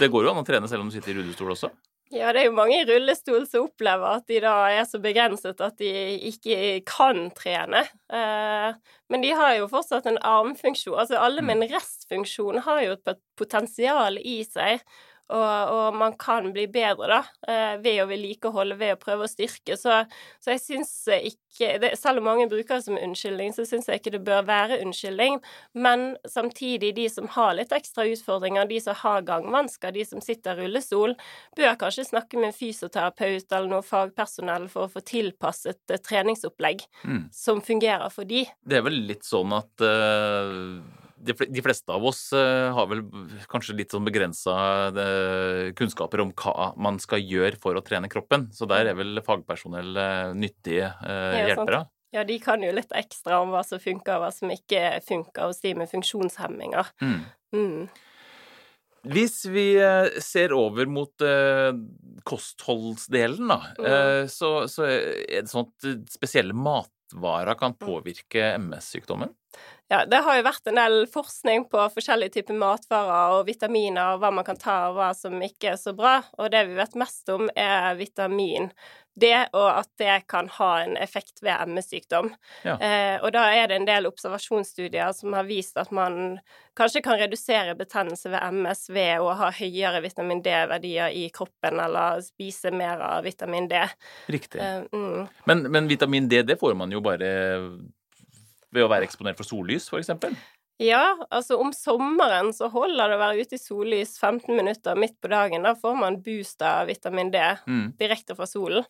det 0.00 0.08
går 0.12 0.24
jo 0.24 0.32
an 0.32 0.40
å 0.40 0.46
trene 0.48 0.70
selv 0.70 0.86
om 0.86 0.88
du 0.88 0.96
sitter 0.96 1.12
i 1.12 1.20
rullestol 1.20 1.52
også? 1.56 1.72
Ja, 2.12 2.28
det 2.34 2.42
er 2.42 2.50
jo 2.50 2.56
mange 2.56 2.76
i 2.76 2.84
rullestol 2.84 3.46
som 3.48 3.70
opplever 3.70 4.18
at 4.18 4.26
de 4.28 4.40
da 4.44 4.52
er 4.68 4.84
så 4.84 4.98
begrenset 5.00 5.62
at 5.64 5.78
de 5.80 5.92
ikke 6.28 6.82
kan 6.88 7.30
trene. 7.36 7.86
Eh, 8.12 8.74
men 9.08 9.24
de 9.24 9.30
har 9.36 9.54
jo 9.56 9.70
fortsatt 9.70 10.10
en 10.10 10.20
armfunksjon. 10.20 10.98
Altså 11.00 11.16
alle 11.16 11.44
med 11.44 11.56
en 11.56 11.64
mm. 11.64 11.72
restfunksjon 11.72 12.60
har 12.66 12.82
jo 12.84 12.98
et 12.98 13.22
potensial 13.40 14.20
i 14.20 14.42
seg 14.44 14.84
og, 15.32 15.72
og, 15.72 15.96
man 15.96 16.14
kan 16.20 16.50
bli 16.52 16.66
bedre, 16.72 17.08
da, 17.08 17.20
eh, 17.48 17.74
ved 17.82 18.02
å 18.02 18.08
vedlikeholde, 18.10 18.76
ved 18.80 18.96
å 18.96 19.00
prøve 19.00 19.26
å 19.26 19.30
styrke. 19.30 19.76
Så, 19.80 20.02
så 20.42 20.54
jeg 20.54 20.62
syns 20.62 20.92
ikke 21.14 21.76
det, 21.82 21.90
Selv 22.00 22.22
om 22.22 22.24
mange 22.30 22.46
bruker 22.48 22.78
det 22.78 22.86
som 22.86 22.96
unnskyldning, 22.96 23.52
så 23.52 23.66
syns 23.68 23.88
jeg 23.88 24.00
ikke 24.00 24.14
det 24.14 24.22
bør 24.24 24.46
være 24.48 24.78
unnskyldning. 24.80 25.38
Men 25.76 26.14
samtidig, 26.28 26.94
de 26.96 27.06
som 27.12 27.28
har 27.34 27.52
litt 27.58 27.74
ekstra 27.76 28.06
utfordringer, 28.08 28.68
de 28.70 28.80
som 28.80 28.96
har 29.02 29.26
gangvansker, 29.28 29.92
de 29.92 30.06
som 30.08 30.24
sitter 30.24 30.56
i 30.56 30.66
rullestol, 30.66 31.14
bør 31.58 31.76
kanskje 31.80 32.08
snakke 32.08 32.40
med 32.40 32.50
en 32.50 32.56
fysioterapeut 32.56 33.52
eller 33.52 33.68
noe 33.68 33.84
fagpersonell 33.84 34.66
for 34.72 34.88
å 34.88 34.92
få 34.92 35.04
tilpasset 35.12 35.96
treningsopplegg 36.08 36.86
mm. 37.04 37.22
som 37.36 37.60
fungerer 37.64 38.08
for 38.12 38.28
de. 38.28 38.46
Det 38.64 38.80
er 38.80 38.88
vel 38.88 39.02
litt 39.12 39.28
sånn 39.28 39.52
at 39.60 39.86
uh 39.86 41.01
de 41.22 41.62
fleste 41.62 41.92
av 41.92 42.04
oss 42.04 42.32
eh, 42.36 42.68
har 42.74 42.88
vel 42.90 43.02
kanskje 43.50 43.76
litt 43.78 43.94
sånn 43.94 44.06
begrensa 44.06 44.54
eh, 44.90 45.70
kunnskaper 45.78 46.22
om 46.24 46.32
hva 46.36 46.72
man 46.80 46.98
skal 47.02 47.22
gjøre 47.22 47.58
for 47.62 47.78
å 47.78 47.84
trene 47.86 48.10
kroppen. 48.12 48.48
Så 48.54 48.68
der 48.70 48.90
er 48.90 48.98
vel 48.98 49.22
fagpersonell 49.24 49.96
eh, 49.96 50.30
nyttige 50.36 50.92
hjelpere. 51.02 51.84
Ja, 52.12 52.26
de 52.28 52.36
kan 52.44 52.60
jo 52.64 52.72
litt 52.74 52.92
ekstra 52.92 53.40
om 53.40 53.54
hva 53.54 53.62
som 53.64 53.80
funker, 53.80 54.18
og 54.18 54.26
hva 54.26 54.32
som 54.34 54.50
ikke 54.52 54.98
funker 55.06 55.48
hos 55.48 55.62
de 55.62 55.72
med 55.78 55.88
funksjonshemminger. 55.88 56.90
Mm. 57.00 57.20
Mm. 57.56 57.78
Hvis 59.12 59.40
vi 59.50 59.66
ser 60.22 60.52
over 60.54 60.86
mot 60.86 61.24
kostholdsdelen, 62.28 63.48
da, 63.48 63.60
mm. 63.78 63.86
eh, 63.86 64.24
så, 64.30 64.52
så, 64.70 64.86
er 64.86 65.42
det 65.42 65.50
sånn 65.50 65.68
at 65.68 66.12
spesielle 66.12 66.56
matvarer 66.56 67.58
kan 67.58 67.74
mm. 67.74 67.80
påvirke 67.82 68.52
MS-sykdommen? 68.60 69.32
Ja, 69.92 70.06
det 70.08 70.22
har 70.24 70.38
jo 70.38 70.44
vært 70.46 70.68
en 70.70 70.78
del 70.80 70.94
forskning 71.12 71.66
på 71.68 71.82
forskjellige 71.92 72.38
typer 72.38 72.56
matvarer 72.56 73.34
og 73.36 73.42
vitaminer, 73.44 74.14
og 74.14 74.22
hva 74.22 74.30
man 74.32 74.46
kan 74.46 74.56
ta 74.56 74.86
og 74.88 74.96
hva 74.96 75.10
som 75.12 75.36
ikke 75.44 75.74
er 75.74 75.76
så 75.80 75.92
bra, 75.92 76.14
og 76.40 76.48
det 76.54 76.62
vi 76.70 76.78
vet 76.78 76.96
mest 76.96 77.28
om, 77.34 77.50
er 77.52 77.92
vitamin 78.00 78.70
D, 79.20 79.28
og 79.52 79.68
at 79.68 79.90
det 80.00 80.14
kan 80.32 80.48
ha 80.56 80.70
en 80.86 80.96
effekt 80.96 81.42
ved 81.44 81.68
MS-sykdom. 81.68 82.30
Ja. 82.64 82.78
Eh, 82.80 83.18
og 83.20 83.34
da 83.36 83.44
er 83.52 83.68
det 83.68 83.82
en 83.82 83.88
del 83.90 84.08
observasjonsstudier 84.08 85.12
som 85.12 85.36
har 85.36 85.44
vist 85.44 85.76
at 85.76 85.92
man 85.92 86.38
kanskje 86.78 87.04
kan 87.04 87.20
redusere 87.20 87.76
betennelse 87.76 88.32
ved 88.32 88.62
MS 88.62 88.86
ved 88.96 89.20
å 89.20 89.34
ha 89.36 89.52
høyere 89.52 90.00
vitamin 90.08 90.40
D-verdier 90.40 91.12
i 91.12 91.28
kroppen, 91.36 91.84
eller 91.84 92.24
spise 92.24 92.72
mer 92.72 93.04
av 93.12 93.28
vitamin 93.28 93.68
D. 93.68 93.84
Riktig. 94.32 94.56
Eh, 94.56 94.86
mm. 94.88 95.26
men, 95.52 95.66
men 95.68 95.92
vitamin 95.92 96.32
D, 96.32 96.46
det 96.48 96.56
får 96.64 96.80
man 96.80 96.96
jo 96.96 97.04
bare 97.04 97.28
ved 98.72 98.86
å 98.86 98.90
være 98.90 99.08
eksponert 99.08 99.38
for 99.40 99.48
sollys, 99.48 99.88
f.eks.? 99.92 100.10
Ja, 100.82 101.18
altså 101.30 101.58
om 101.62 101.70
sommeren 101.76 102.50
så 102.56 102.66
holder 102.72 103.12
det 103.12 103.16
å 103.16 103.20
være 103.20 103.44
ute 103.44 103.58
i 103.58 103.60
sollys 103.60 104.16
15 104.18 104.56
minutter 104.56 104.98
midt 104.98 105.18
på 105.22 105.30
dagen. 105.30 105.66
Da 105.66 105.76
får 105.78 105.98
man 106.00 106.18
boost 106.24 106.64
av 106.66 106.88
vitamin 106.90 107.30
D 107.30 107.42
mm. 107.68 107.84
direkte 108.00 108.34
fra 108.38 108.48
solen. 108.50 108.86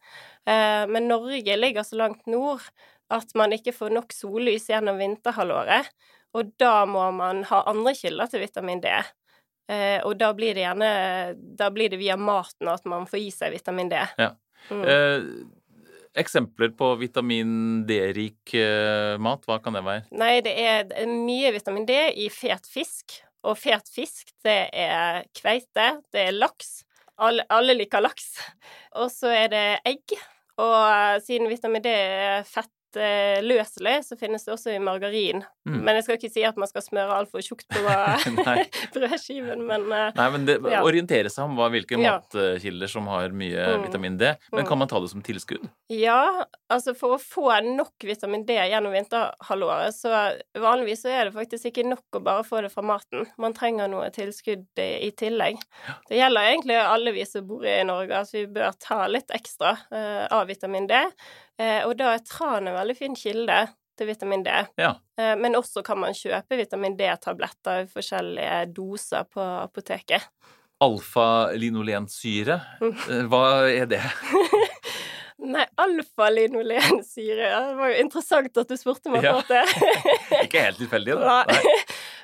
Eh, 0.49 0.85
men 0.89 1.11
Norge 1.11 1.59
ligger 1.59 1.85
så 1.85 1.99
langt 2.01 2.25
nord 2.31 2.65
at 3.13 3.35
man 3.37 3.53
ikke 3.53 3.75
får 3.77 3.93
nok 3.99 4.15
sollys 4.17 4.71
gjennom 4.71 5.01
vinterhalvåret. 5.03 5.91
Og 6.39 6.55
da 6.61 6.87
må 6.89 7.11
man 7.13 7.43
ha 7.51 7.65
andre 7.69 7.93
kilder 7.99 8.31
til 8.31 8.47
vitamin 8.47 8.81
D. 8.81 8.95
Eh, 9.69 9.99
og 10.07 10.17
da 10.19 10.33
blir 10.35 10.57
det 10.57 10.65
gjerne 10.65 10.89
Da 11.55 11.69
blir 11.71 11.93
det 11.93 12.01
via 12.01 12.17
maten 12.19 12.67
at 12.73 12.83
man 12.89 13.05
får 13.07 13.21
i 13.21 13.29
seg 13.35 13.53
vitamin 13.55 13.93
D. 13.93 14.01
Ja. 14.19 14.33
Mm. 14.71 14.83
Eh, 14.87 15.29
Eksempler 16.19 16.75
på 16.77 16.91
vitamin 17.01 17.83
D-rik 17.89 18.53
eh, 18.59 19.15
mat, 19.23 19.47
hva 19.49 19.57
kan 19.65 19.77
det 19.79 19.85
være? 19.87 20.05
Nei, 20.21 20.35
det 20.45 20.53
er 20.61 21.09
mye 21.09 21.53
vitamin 21.55 21.87
D 21.89 21.97
i 22.21 22.29
fet 22.33 22.69
fisk 22.69 23.23
og 23.43 23.57
fet 23.59 23.89
fisk, 23.91 24.29
det 24.45 24.69
er 24.77 25.25
kveite, 25.35 25.87
det 26.15 26.29
er 26.29 26.37
laks. 26.37 26.83
Alle, 27.23 27.47
alle 27.53 27.75
liker 27.79 28.03
laks. 28.05 28.37
Og 29.01 29.11
så 29.13 29.33
er 29.33 29.49
det 29.53 29.65
egg. 29.89 30.15
Og 30.63 31.23
siden 31.25 31.51
vitamin 31.51 31.83
D 31.83 31.91
er 31.91 32.47
fett 32.47 32.71
løselig, 32.97 33.99
så 34.07 34.17
finnes 34.21 34.45
det 34.45 34.53
også 34.55 34.75
i 34.75 34.81
margarin. 34.83 35.43
Mm. 35.69 35.79
Men 35.87 35.97
jeg 35.99 36.05
skal 36.07 36.19
ikke 36.19 36.33
si 36.35 36.43
at 36.47 36.57
man 36.59 36.69
skal 36.71 36.83
smøre 36.83 37.17
altfor 37.21 37.45
tjukt 37.45 37.69
på 37.71 37.83
brødskiven, 38.97 39.63
men 39.69 39.87
uh, 39.93 40.09
Nei, 40.17 40.27
men 40.35 40.47
det, 40.49 40.57
ja. 40.73 40.83
orientere 40.87 41.31
seg 41.31 41.47
om 41.47 41.55
hva, 41.59 41.69
hvilke 41.73 41.99
ja. 42.01 42.17
matkilder 42.19 42.91
som 42.91 43.07
har 43.13 43.35
mye 43.37 43.69
mm. 43.77 43.87
vitamin 43.87 44.19
D. 44.21 44.33
Men 44.51 44.65
mm. 44.65 44.69
kan 44.69 44.81
man 44.83 44.91
ta 44.91 45.01
det 45.03 45.13
som 45.13 45.23
tilskudd? 45.25 45.69
Ja, 45.93 46.47
altså 46.73 46.97
for 46.99 47.17
å 47.17 47.21
få 47.23 47.49
nok 47.67 48.07
vitamin 48.07 48.47
D 48.49 48.57
gjennom 48.57 48.95
vinterhalvåret, 48.97 49.95
så 49.97 50.13
vanligvis 50.59 51.05
så 51.05 51.13
er 51.13 51.29
det 51.29 51.37
faktisk 51.37 51.71
ikke 51.71 51.87
nok 51.93 52.19
å 52.19 52.25
bare 52.25 52.47
få 52.47 52.65
det 52.67 52.73
fra 52.75 52.85
maten. 52.87 53.29
Man 53.41 53.55
trenger 53.57 53.91
noe 53.93 54.11
tilskudd 54.15 54.67
i, 54.83 54.91
i 55.09 55.13
tillegg. 55.17 55.63
Ja. 55.87 55.97
Det 56.09 56.19
gjelder 56.19 56.51
egentlig 56.51 56.81
alle 56.83 57.15
vi 57.15 57.27
som 57.29 57.47
bor 57.47 57.67
i 57.67 57.79
Norge, 57.87 58.25
at 58.25 58.35
vi 58.35 58.47
bør 58.51 58.75
ta 58.83 59.05
litt 59.11 59.33
ekstra 59.35 59.77
uh, 59.93 60.27
av 60.33 60.47
vitamin 60.51 60.91
D. 60.91 60.99
Eh, 61.61 61.83
og 61.87 61.97
da 62.01 62.15
er 62.17 62.25
tran 62.27 62.69
en 62.69 62.77
veldig 62.77 62.97
fin 62.99 63.17
kilde 63.19 63.65
til 63.99 64.09
vitamin 64.09 64.45
D. 64.45 64.55
Ja. 64.81 64.95
Eh, 65.21 65.35
men 65.39 65.57
også 65.59 65.85
kan 65.87 66.01
man 66.01 66.17
kjøpe 66.17 66.59
vitamin 66.61 66.97
D-tabletter 66.99 67.85
i 67.85 67.91
forskjellige 67.91 68.59
doser 68.77 69.29
på 69.29 69.43
apoteket. 69.43 70.31
Alfa-linolensyre, 70.83 72.59
mm. 72.81 72.95
eh, 73.11 73.25
hva 73.31 73.45
er 73.71 73.91
det? 73.91 74.03
Nei, 75.43 75.65
alfa-linolensyre 75.81 77.49
Det 77.51 77.75
var 77.75 77.91
jo 77.91 78.03
interessant 78.05 78.59
at 78.63 78.69
du 78.71 78.77
spurte 78.79 79.11
meg 79.11 79.27
ja. 79.27 79.35
det. 79.49 79.63
Ikke 80.45 80.63
helt 80.69 80.79
tilfeldig, 80.79 81.17
da. 81.19 81.41
Nei. 81.51 81.73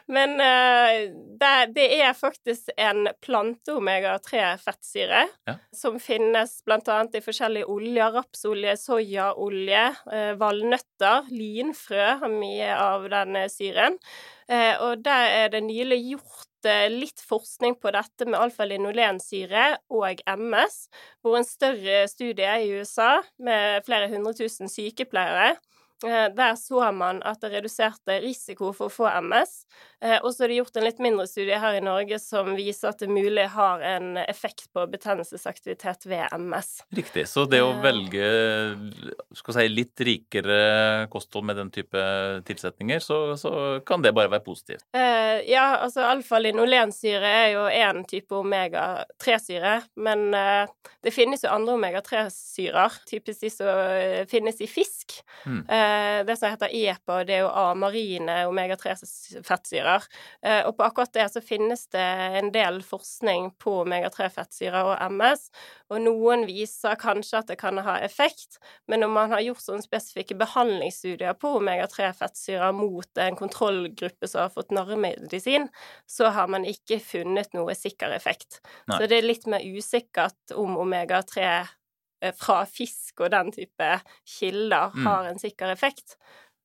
Men 0.09 0.41
uh, 0.41 1.12
det, 1.41 1.73
det, 1.77 1.87
er 2.00 2.15
faktisk 2.17 2.71
en 2.81 3.11
plante-omega-3-fettsyre 3.21 5.27
ja. 5.47 5.55
som 5.77 5.99
finnes 6.00 6.62
annet 6.69 7.19
i 7.19 7.25
forskjellige 7.25 7.69
oljer. 7.69 8.12
Rapsolje, 8.17 8.77
soyaolje, 8.81 9.85
uh, 10.09 10.33
valnøtter, 10.41 11.29
linfrø 11.29 12.07
har 12.23 12.33
mye 12.33 12.73
av 12.73 13.05
den 13.12 13.37
syren. 13.53 13.99
Uh, 14.49 14.75
og 14.88 15.05
der 15.05 15.45
er 15.45 15.53
det 15.53 15.67
nylig 15.69 16.00
gjort 16.15 16.45
litt 16.91 17.21
forskning 17.23 17.77
på 17.79 17.93
dette 17.95 18.27
med 18.27 18.35
alfa-linolensyre 18.35 19.79
og 19.95 20.19
MS, 20.27 20.88
hvor 21.23 21.38
en 21.38 21.47
større 21.47 22.00
studie 22.11 22.57
i 22.65 22.73
USA 22.75 23.23
med 23.38 23.87
flere 23.87 24.11
hundre 24.11 24.35
tusen 24.35 24.67
sykepleiere 24.73 25.55
Eh, 26.05 26.31
der 26.31 26.55
så 26.55 26.93
man 26.93 27.19
at 27.27 27.41
det 27.43 27.50
reduserte 27.57 28.21
risiko 28.23 28.71
for 28.71 28.87
å 28.87 28.93
få 28.93 29.09
MS. 29.19 29.65
Eh, 30.05 30.19
og 30.23 30.31
så 30.35 30.45
er 30.45 30.52
det 30.52 30.59
gjort 30.61 30.78
en 30.78 30.87
litt 30.87 31.00
mindre 31.02 31.26
studie 31.26 31.59
her 31.59 31.78
i 31.78 31.83
Norge 31.85 32.21
som 32.23 32.52
viser 32.59 32.93
at 32.93 33.02
det 33.02 33.11
mulig 33.11 33.49
har 33.55 33.83
en 33.83 34.19
effekt 34.23 34.69
på 34.75 34.85
betennelsesaktivitet 34.93 36.07
ved 36.11 36.35
MS. 36.38 36.71
Riktig. 36.95 37.26
Så 37.31 37.47
det 37.50 37.62
å 37.64 37.73
eh. 37.75 37.81
velge 37.83 38.28
skal 39.40 39.59
si, 39.59 39.67
litt 39.73 40.05
rikere 40.07 40.61
kosthold 41.12 41.49
med 41.50 41.59
den 41.59 41.73
type 41.75 42.05
tilsetninger, 42.49 43.02
så, 43.02 43.19
så 43.40 43.52
kan 43.87 44.05
det 44.05 44.14
bare 44.17 44.33
være 44.37 44.47
positivt? 44.47 44.87
ja, 45.49 45.78
altså 45.85 46.02
alfa-linolensyre 46.09 47.28
er 47.28 47.49
jo 47.52 47.64
én 47.71 48.02
type 48.09 48.35
omega-3-syre, 48.35 49.75
men 50.02 50.25
det 50.35 51.12
finnes 51.14 51.45
jo 51.45 51.52
andre 51.52 51.76
omega-3-syrer, 51.78 52.99
typisk 53.09 53.45
de 53.45 53.50
som 53.52 54.26
finnes 54.31 54.59
i 54.61 54.69
fisk. 54.71 55.19
Mm. 55.47 55.61
Eh, 55.69 56.26
det 56.26 56.37
som 56.37 56.50
heter 56.50 56.73
EPA, 56.75 57.23
det 57.25 57.38
er 57.38 57.45
jo 57.45 57.50
A, 57.52 57.75
marine 57.78 58.40
omega-3-fettsyrer. 58.49 59.88
Eh, 60.42 60.61
og 60.66 60.75
på 60.78 60.87
akkurat 60.87 61.12
det 61.14 61.26
så 61.33 61.42
finnes 61.45 61.87
det 61.95 62.04
en 62.40 62.50
del 62.54 62.80
forskning 62.87 63.50
på 63.62 63.78
omega-3-fettsyrer 63.85 64.90
og 64.92 65.14
MS, 65.14 65.49
og 65.92 66.02
noen 66.04 66.45
viser 66.49 66.99
kanskje 67.00 67.40
at 67.40 67.52
det 67.52 67.59
kan 67.61 67.80
ha 67.85 67.99
effekt, 68.04 68.61
men 68.90 69.04
når 69.04 69.12
man 69.14 69.35
har 69.35 69.45
gjort 69.47 69.64
sånne 69.64 69.87
spesifikke 69.87 70.37
behandlingsstudier 70.40 71.38
på 71.40 71.57
omega-3-fettsyrer 71.61 72.76
mot 72.76 73.25
en 73.25 73.38
kontrollgruppe 73.38 74.28
som 74.30 74.45
har 74.45 74.54
fått 74.54 74.75
narremedisin, 74.76 75.71
så 76.11 76.33
har 76.37 76.50
man 76.52 76.68
ikke 76.68 77.00
funnet 77.02 77.57
noe 77.57 77.76
sikker 77.78 78.14
effekt. 78.16 78.61
Nei. 78.87 78.99
Så 78.99 79.11
det 79.11 79.21
er 79.21 79.28
litt 79.28 79.49
mer 79.50 79.64
usikkert 79.64 80.57
om 80.59 80.78
omega-3 80.80 81.49
Eh, 82.21 82.35
fra 82.35 82.64
fisk 82.66 83.23
og 83.23 83.30
den 83.30 83.52
type 83.54 83.88
kilder 84.26 84.95
mm. 84.95 85.07
har 85.07 85.28
en 85.28 85.38
sikker 85.38 85.71
effekt. 85.71 86.16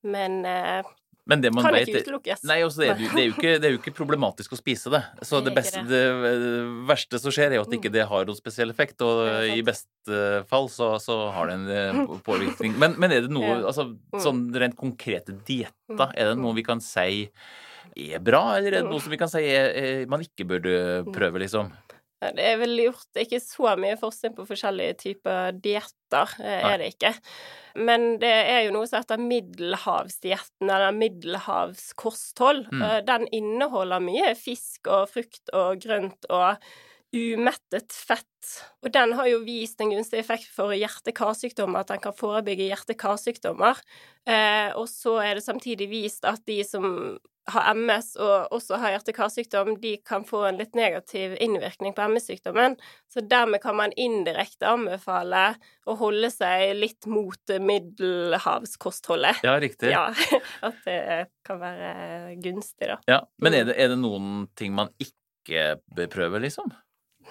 Men, 0.02 0.44
eh, 0.44 0.82
men 1.24 1.40
det 1.40 1.50
man 1.56 1.64
kan 1.64 1.72
vet, 1.72 1.88
ikke 1.88 2.02
utelukkes. 2.04 2.42
Nei, 2.44 2.58
også, 2.66 2.82
det, 2.82 2.88
er, 2.92 2.98
det, 3.00 3.22
er 3.22 3.30
ikke, 3.30 3.52
det, 3.56 3.68
er 3.68 3.72
jo 3.72 3.80
ikke, 3.80 3.94
problematisk 3.96 4.52
å 4.52 4.58
spise 4.60 4.92
det. 4.92 5.00
Så 5.28 5.40
det, 5.44 5.54
beste, 5.56 5.80
det, 5.88 6.02
verste 6.88 7.20
som 7.22 7.32
skjer, 7.32 7.54
er 7.54 7.60
jo 7.60 7.64
at 7.64 7.72
ikke 7.72 7.92
mm. 7.92 7.96
det 7.96 8.06
har 8.10 8.28
noen 8.28 8.38
spesiell 8.38 8.72
effekt. 8.74 9.00
Og 9.04 9.24
i 9.54 9.62
beste 9.64 10.20
fall 10.50 10.68
så, 10.72 10.94
så 11.00 11.18
har 11.32 11.48
det 11.48 11.58
en 11.60 11.68
eh, 11.72 12.16
påvirkning. 12.28 12.76
Men, 12.80 12.98
men, 13.00 13.14
er 13.16 13.24
det 13.24 13.32
noe 13.32 13.56
altså, 13.62 13.88
mm. 13.94 14.20
sånn 14.20 14.46
rent 14.60 14.76
konkrete 14.80 15.36
dietter, 15.48 16.10
er 16.12 16.34
det 16.34 16.40
noe 16.42 16.56
vi 16.58 16.66
kan 16.66 16.84
si 16.84 17.24
er 17.94 18.20
bra, 18.24 18.56
eller 18.58 18.74
er 18.74 18.82
det 18.82 18.90
noe 18.90 19.00
som 19.00 19.12
vi 19.12 19.18
kan 19.20 19.30
si 19.30 19.44
er, 19.46 19.68
er, 19.78 20.06
man 20.10 20.22
ikke 20.24 20.46
burde 20.50 20.76
prøve, 21.14 21.40
liksom? 21.42 21.70
Det 22.36 22.46
er 22.48 22.56
vel 22.60 22.78
gjort 22.86 23.20
ikke 23.20 23.40
så 23.42 23.74
mye 23.80 23.98
forskning 24.00 24.34
på 24.36 24.46
forskjellige 24.48 24.96
typer 25.02 25.58
dietter, 25.64 26.34
eh, 26.40 26.64
er 26.70 26.80
det 26.80 26.94
ikke. 26.94 27.12
Men 27.74 28.16
det 28.22 28.30
er 28.30 28.64
jo 28.66 28.74
noe 28.76 28.88
som 28.88 29.02
heter 29.02 29.20
middelhavsdietten, 29.20 30.68
eller 30.68 30.96
middelhavskosthold. 30.96 32.66
Mm. 32.72 32.82
Eh, 32.88 32.98
den 33.10 33.28
inneholder 33.34 34.02
mye 34.04 34.34
fisk 34.38 34.88
og 34.88 35.08
frukt 35.12 35.52
og 35.52 35.82
grønt 35.84 36.28
og 36.30 36.62
umettet 37.14 37.94
fett. 37.94 38.48
Og 38.82 38.90
den 38.94 39.14
har 39.16 39.28
jo 39.30 39.42
vist 39.46 39.80
en 39.80 39.92
gunstig 39.94 40.18
effekt 40.20 40.48
for 40.52 40.74
hjerte-karsykdommer, 40.74 41.84
at 41.84 41.92
den 41.92 42.02
kan 42.02 42.16
forebygge 42.16 42.66
hjerte-karsykdommer. 42.70 43.80
Eh, 44.26 44.72
og 44.74 44.88
så 44.90 45.18
er 45.22 45.38
det 45.38 45.46
samtidig 45.46 45.88
vist 45.92 46.26
at 46.28 46.42
de 46.48 46.58
som 46.66 47.16
har 47.52 47.74
MS 47.74 48.14
og 48.22 48.54
også 48.56 48.78
har 48.80 48.94
hjerte-karsykdom, 48.94 49.74
de 49.82 49.96
kan 50.06 50.24
få 50.26 50.44
en 50.48 50.60
litt 50.60 50.76
negativ 50.78 51.34
innvirkning 51.42 51.94
på 51.96 52.06
MS-sykdommen. 52.08 52.76
Så 53.12 53.24
dermed 53.28 53.60
kan 53.62 53.76
man 53.78 53.92
indirekte 54.00 54.70
anbefale 54.70 55.44
å 55.84 55.96
holde 56.00 56.30
seg 56.32 56.72
litt 56.78 57.08
mot 57.10 57.54
middelhavskostholdet. 57.68 59.44
Ja, 59.44 59.58
riktig. 59.60 59.92
Ja, 59.92 60.06
At 60.68 60.80
det 60.86 61.28
kan 61.46 61.60
være 61.60 62.38
gunstig, 62.44 62.88
da. 62.94 62.98
Ja, 63.10 63.20
Men 63.42 63.58
er 63.58 63.68
det, 63.68 63.76
er 63.78 63.92
det 63.92 64.00
noen 64.00 64.48
ting 64.56 64.72
man 64.76 64.92
ikke 65.02 65.76
bør 65.92 66.10
prøve, 66.12 66.40
liksom? 66.46 66.72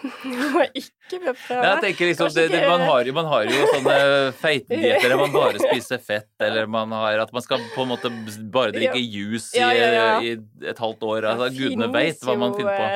Må 0.03 0.63
ikke 0.75 1.19
prøve. 1.22 1.63
Jeg 1.63 1.81
tenker 1.86 2.10
liksom, 2.10 2.29
det, 2.36 2.45
det, 2.51 2.62
man, 2.67 2.83
har 2.88 3.07
jo, 3.07 3.15
man, 3.15 3.29
har 3.31 3.48
jo, 3.48 3.65
sånne 3.72 3.98
feitdietter 4.41 5.10
der 5.13 5.19
man 5.19 5.33
bare 5.33 5.62
spiser 5.62 6.01
fett, 6.03 6.29
eller 6.43 6.67
man 6.72 6.91
har 6.95 7.24
at 7.24 7.33
man 7.36 7.45
skal 7.45 7.63
på 7.75 7.86
en 7.86 7.93
måte 7.93 8.12
bare 8.53 8.74
drikke 8.75 9.00
juice 9.00 9.53
i, 9.55 9.63
i 9.63 10.33
et 10.69 10.81
halvt 10.83 11.07
år. 11.07 11.29
Altså, 11.33 11.51
Gudene 11.55 11.91
veit 11.93 12.24
hva 12.25 12.38
man 12.39 12.55
finner 12.57 12.79
på. 12.79 12.89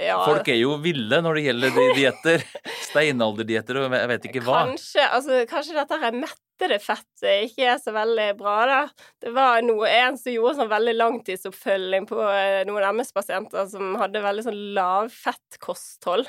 Eh, 0.00 0.06
ja. 0.10 0.20
Folk 0.24 0.48
er 0.48 0.56
jo 0.56 0.76
ville 0.80 1.18
når 1.22 1.38
det 1.38 1.46
gjelder 1.48 1.74
de 1.76 1.88
dietter. 1.98 2.46
Steinalderdietter 2.90 3.82
og 3.82 3.98
jeg 3.98 4.12
vet 4.14 4.30
ikke 4.30 4.44
hva. 4.46 4.62
Kanskje, 4.70 5.04
altså, 5.06 5.42
kanskje 5.50 5.76
dette 5.76 6.00
er 6.00 6.16
mettede 6.16 6.49
fettet 6.82 7.46
ikke 7.48 7.66
er 7.72 7.78
så 7.80 7.92
veldig 7.94 8.26
bra, 8.38 8.56
da. 8.68 8.80
Det 9.22 9.32
var 9.34 9.62
noe, 9.64 9.88
en 9.88 10.18
som 10.20 10.32
gjorde 10.34 10.58
sånn 10.60 10.70
veldig 10.72 10.94
langtidsoppfølging 10.98 12.08
på 12.10 12.18
eh, 12.28 12.60
noen 12.68 12.86
MS-pasienter 13.00 13.68
som 13.72 13.94
hadde 14.00 14.22
veldig 14.24 14.44
sånn 14.46 14.60
lavfettkosthold. 14.76 16.28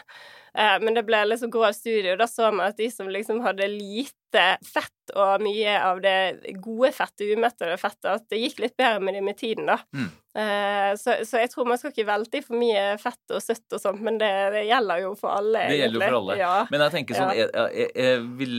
Eh, 0.57 0.77
men 0.83 0.95
det 0.97 1.05
ble 1.07 1.21
liksom 1.29 1.51
grå 1.51 1.69
studie, 1.75 2.11
og 2.11 2.19
da 2.19 2.27
så 2.27 2.49
man 2.51 2.71
at 2.71 2.79
de 2.79 2.89
som 2.91 3.09
liksom 3.11 3.39
hadde 3.45 3.69
lite 3.71 4.47
fett 4.63 5.13
og 5.15 5.43
mye 5.43 5.75
av 5.79 6.01
det 6.03 6.53
gode 6.63 6.91
fettet, 6.95 7.31
umettede 7.35 7.77
fettet, 7.79 8.09
at 8.11 8.27
det 8.31 8.41
gikk 8.41 8.59
litt 8.63 8.75
bedre 8.79 8.99
med 9.03 9.15
dem 9.15 9.27
med 9.27 9.39
tiden, 9.39 9.71
da. 9.71 9.79
Mm. 9.95 10.11
Eh, 10.31 10.91
så, 10.99 11.17
så, 11.27 11.41
jeg 11.41 11.51
tror 11.51 11.67
man 11.67 11.79
skal 11.79 11.91
ikke 11.91 12.07
velte 12.07 12.39
i 12.39 12.43
for 12.45 12.59
mye 12.59 12.83
fett 12.99 13.35
og 13.35 13.43
søtt 13.43 13.77
og 13.77 13.83
sånt, 13.83 14.03
men 14.03 14.19
det, 14.19 14.31
det 14.55 14.67
gjelder 14.67 15.03
jo 15.05 15.15
for 15.19 15.35
alle. 15.39 15.65
Det 15.71 15.81
gjelder 15.81 15.99
jo 15.99 16.05
for 16.05 16.19
alle. 16.21 16.37
Ja. 16.39 16.53
Men 16.71 16.85
jeg 16.85 16.95
tenker 16.97 17.19
sånn, 17.19 17.33
jeg, 17.39 17.51
jeg, 17.55 17.91
jeg, 18.03 18.23
vil 18.39 18.55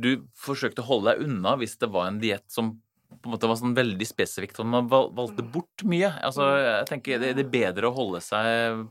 du 0.00 0.12
forsøkte 0.48 0.84
å 0.84 0.90
holde 0.90 1.14
deg 1.14 1.28
unna 1.28 1.56
hvis 1.60 1.76
det 1.80 1.92
var 1.92 2.08
en 2.10 2.20
diett 2.22 2.46
som 2.52 2.76
på 3.08 3.30
en 3.30 3.32
måte 3.32 3.48
var 3.48 3.56
sånn 3.56 3.72
veldig 3.76 4.06
spesifikt, 4.06 4.58
og 4.60 4.68
man 4.68 4.88
valgte 4.90 5.42
bort 5.42 5.82
mye. 5.88 6.10
Altså, 6.22 6.44
jeg 6.60 6.88
tenker 6.90 7.22
Det 7.22 7.30
er 7.32 7.48
bedre 7.50 7.88
å 7.88 7.96
holde 7.96 8.20
seg 8.22 8.84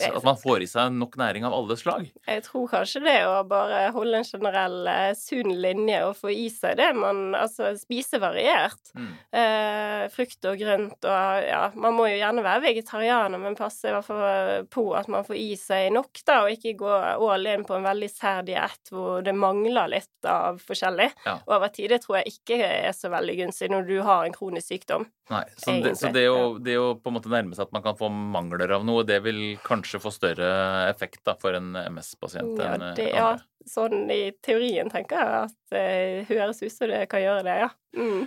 at 0.00 0.24
man 0.24 0.38
får 0.38 0.64
i 0.64 0.68
seg 0.70 0.94
nok 0.94 1.16
næring 1.20 1.44
av 1.46 1.54
alle 1.54 1.76
slag? 1.78 2.08
Jeg 2.26 2.44
tror 2.46 2.68
kanskje 2.70 3.02
det 3.04 3.16
å 3.26 3.40
bare 3.48 3.82
holde 3.94 4.20
en 4.20 4.26
generell 4.26 4.88
eh, 4.90 5.12
sunn 5.18 5.52
linje 5.62 6.00
og 6.06 6.16
få 6.18 6.32
i 6.32 6.46
seg 6.52 6.78
det 6.80 6.90
man 6.96 7.18
Altså 7.40 7.72
spise 7.78 8.18
variert. 8.22 8.92
Mm. 8.94 9.10
Eh, 9.40 10.04
frukt 10.12 10.46
og 10.48 10.58
grønt 10.60 11.06
og 11.08 11.46
ja 11.46 11.60
Man 11.78 11.96
må 11.96 12.08
jo 12.10 12.18
gjerne 12.18 12.44
være 12.44 12.64
vegetarianer, 12.64 13.40
men 13.42 13.58
passe 13.58 13.90
i 13.90 13.94
hvert 13.94 14.06
fall 14.06 14.66
på 14.72 14.84
at 14.98 15.10
man 15.12 15.26
får 15.26 15.38
i 15.38 15.52
seg 15.58 15.90
nok, 15.94 16.22
da, 16.26 16.40
og 16.44 16.54
ikke 16.54 16.76
gå 16.80 16.90
all 16.90 17.48
in 17.50 17.64
på 17.66 17.76
en 17.76 17.86
veldig 17.86 18.10
sær 18.12 18.44
diett 18.46 18.92
hvor 18.92 19.24
det 19.24 19.34
mangler 19.36 19.90
litt 19.90 20.28
av 20.28 20.60
forskjellig 20.64 21.08
ja. 21.24 21.38
over 21.46 21.72
tid. 21.72 21.90
Det 21.94 22.02
tror 22.04 22.20
jeg 22.20 22.36
ikke 22.36 22.60
er 22.66 22.92
så 22.96 23.10
veldig 23.12 23.38
gunstig 23.44 23.70
når 23.72 23.88
du 23.88 23.96
har 24.06 24.26
en 24.26 24.36
kronisk 24.36 24.74
sykdom. 24.74 25.06
Nei, 25.30 25.44
så, 25.56 25.74
det, 25.78 25.92
så 25.98 26.10
det, 26.10 26.24
å, 26.26 26.56
det, 26.58 26.74
å, 26.80 26.94
på 26.98 27.10
en 27.10 27.14
måte 27.14 27.30
nærme 27.30 27.54
seg 27.54 27.68
at 27.68 27.74
man 27.74 27.84
kan 27.84 27.98
få 27.98 28.08
mangler 28.10 28.72
av 28.74 28.82
noe, 28.86 29.04
det 29.06 29.20
vil 29.22 29.38
kanskje 29.62 30.00
få 30.02 30.10
større 30.14 30.48
effekt 30.88 31.22
da, 31.26 31.36
for 31.38 31.54
en 31.54 31.70
MS-pasient 31.84 32.58
ja, 32.58 32.72
enn 32.74 32.86
det, 32.98 33.06
ja, 33.14 33.28
sånn 33.70 34.10
i 34.10 34.32
teorien 34.42 34.90
tenker 34.90 35.20
jeg 35.20 35.44
at 35.44 35.56
det 35.74 36.26
høres 36.32 36.64
ut 36.64 36.74
som 36.74 36.90
det 36.90 37.04
kan 37.12 37.22
gjøre 37.22 37.46
det, 37.46 37.56
ja. 37.62 37.70
Mm. 37.94 38.26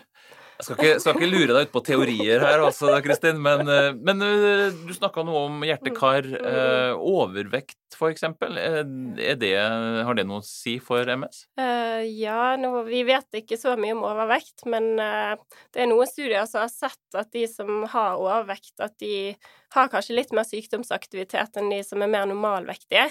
Jeg 0.60 0.66
skal 0.68 0.78
ikke, 0.78 1.00
skal 1.02 1.18
ikke, 1.18 1.30
lure 1.32 1.56
deg 1.56 1.68
ut 1.68 1.74
på 1.74 1.82
teorier 1.88 2.44
her, 2.44 2.62
altså, 2.62 2.92
Kristin, 3.06 3.40
men, 3.42 3.66
eh, 3.70 3.90
men 3.98 4.22
eh, 4.26 4.76
du 4.86 4.94
snakka 4.94 5.26
noe 5.26 5.48
om 5.48 5.66
hjerte-kar. 5.66 6.30
Eh, 6.40 6.94
overvekt, 6.98 7.80
for. 7.98 8.14
Det, 8.14 9.52
har 9.54 10.18
det 10.18 10.26
noe 10.28 10.42
å 10.42 10.46
si 10.46 10.76
for 10.84 11.08
MS? 11.08 11.44
Uh, 11.60 12.02
ja, 12.06 12.56
no, 12.60 12.84
vi 12.88 13.04
vet 13.08 13.40
ikke 13.42 13.58
så 13.60 13.76
mye 13.80 13.96
om 13.96 14.06
overvekt, 14.08 14.66
men 14.70 14.94
uh, 14.98 15.38
det 15.74 15.84
er 15.84 15.90
noen 15.92 16.10
studier 16.10 16.48
som 16.50 16.64
har 16.64 16.74
sett 16.74 17.20
at 17.20 17.32
de 17.36 17.46
som 17.50 17.86
har 17.94 18.20
overvekt, 18.22 18.76
at 18.84 18.96
de 19.02 19.36
har 19.74 19.90
kanskje 19.94 20.18
litt 20.18 20.34
mer 20.36 20.46
sykdomsaktivitet 20.48 21.58
enn 21.60 21.72
de 21.74 21.82
som 21.86 22.04
er 22.04 22.12
mer 22.12 22.28
normalvektige. 22.30 23.08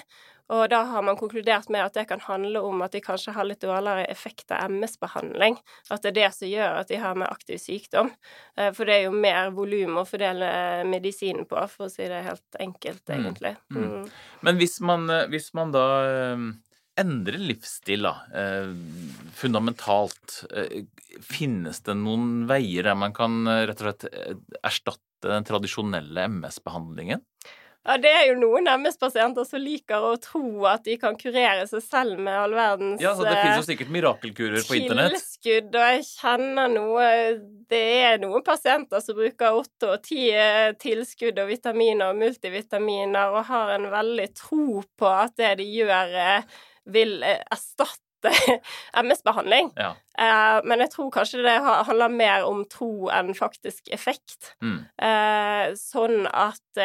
Og 0.51 0.65
da 0.73 0.83
har 0.89 1.05
man 1.07 1.17
konkludert 1.19 1.71
med 1.73 1.85
at 1.85 1.95
det 1.97 2.07
kan 2.11 2.23
handle 2.25 2.61
om 2.67 2.83
at 2.85 2.95
de 2.95 3.03
kanskje 3.05 3.35
har 3.37 3.47
litt 3.47 3.63
dårligere 3.63 4.09
effekt 4.11 4.51
av 4.53 4.73
MS-behandling. 4.73 5.57
At 5.89 6.03
det 6.03 6.13
er 6.13 6.19
det 6.19 6.31
som 6.37 6.51
gjør 6.51 6.81
at 6.81 6.91
de 6.91 6.99
har 7.01 7.19
mer 7.19 7.33
aktiv 7.33 7.61
sykdom. 7.63 8.11
Eh, 8.59 8.73
for 8.77 8.89
det 8.89 8.99
er 8.99 9.07
jo 9.07 9.15
mer 9.15 9.53
volum 9.55 10.01
å 10.03 10.09
fordele 10.09 10.51
medisinen 10.89 11.47
på, 11.49 11.63
for 11.73 11.87
å 11.87 11.93
si 11.93 12.09
det 12.11 12.25
helt 12.27 12.61
enkelt, 12.61 13.05
mm. 13.07 13.15
egentlig. 13.15 13.55
Mm. 13.71 13.87
Mm. 13.87 14.13
Men 14.49 14.61
hvis 14.61 14.77
man, 14.85 15.09
eh, 15.15 15.25
hvis 15.33 15.53
man, 15.57 15.73
da 15.75 15.87
eh, 16.11 16.45
endrer 17.01 17.41
livsstil, 17.41 18.05
da, 18.05 18.13
fundamentalt, 19.33 20.43
finnes 21.25 21.81
det 21.87 21.95
noen 21.97 22.43
veier 22.51 22.85
der 22.85 22.99
man 23.01 23.15
kan 23.17 23.49
rett 23.49 23.81
og 23.81 23.87
slett 23.87 24.05
erstatte 24.61 25.31
den 25.33 25.47
tradisjonelle 25.49 26.27
MS-behandlingen? 26.29 27.25
Ja, 27.83 27.97
det 27.99 28.11
er 28.15 28.29
jo 28.29 28.35
noen 28.39 28.69
MS-pasienter 28.71 29.47
som 29.47 29.59
liker 29.59 30.05
å 30.07 30.13
tro 30.23 30.67
at 30.71 30.85
de 30.87 30.95
kan 31.03 31.17
kurere 31.19 31.65
seg 31.67 31.83
selv 31.83 32.21
med 32.23 32.37
all 32.39 32.53
verdens 32.55 33.03
Ja, 33.03 33.11
så 33.19 33.25
det 33.27 33.35
finnes 33.35 33.59
jo 33.59 33.65
eh, 33.65 33.71
sikkert 33.73 33.91
mirakelkurer 33.95 34.67
på 34.69 34.77
internett. 34.79 35.17
Tilskudd, 35.17 35.75
og 35.75 35.89
jeg 35.91 36.05
kjenner 36.07 36.71
noe 36.71 37.09
Det 37.73 37.81
er 38.07 38.21
noen 38.23 38.45
pasienter 38.47 39.03
som 39.03 39.19
bruker 39.19 39.59
åtte 39.59 39.89
og 39.97 40.05
ti 40.07 40.29
eh, 40.31 40.71
tilskudd 40.79 41.41
og 41.43 41.51
vitaminer 41.51 42.13
og 42.13 42.21
multivitaminer, 42.21 43.35
og 43.35 43.49
har 43.51 43.75
en 43.75 43.89
veldig 43.91 44.29
tro 44.39 44.85
på 44.87 45.11
at 45.11 45.35
det 45.43 45.57
de 45.59 45.67
gjør, 45.81 46.15
eh, 46.23 46.63
vil 46.95 47.17
erstatte 47.27 48.31
MS-behandling. 49.03 49.73
Ja. 49.75 49.97
men 50.63 50.85
jeg 50.85 50.93
tror 50.93 51.09
kanskje 51.11 51.41
det 51.43 51.57
handler 51.59 52.13
mer 52.15 52.45
om 52.47 52.63
tro 52.71 53.09
enn 53.11 53.33
faktisk 53.35 53.91
effekt. 53.91 54.53
Mm. 54.63 54.85
sånn 55.75 56.29
at 56.31 56.83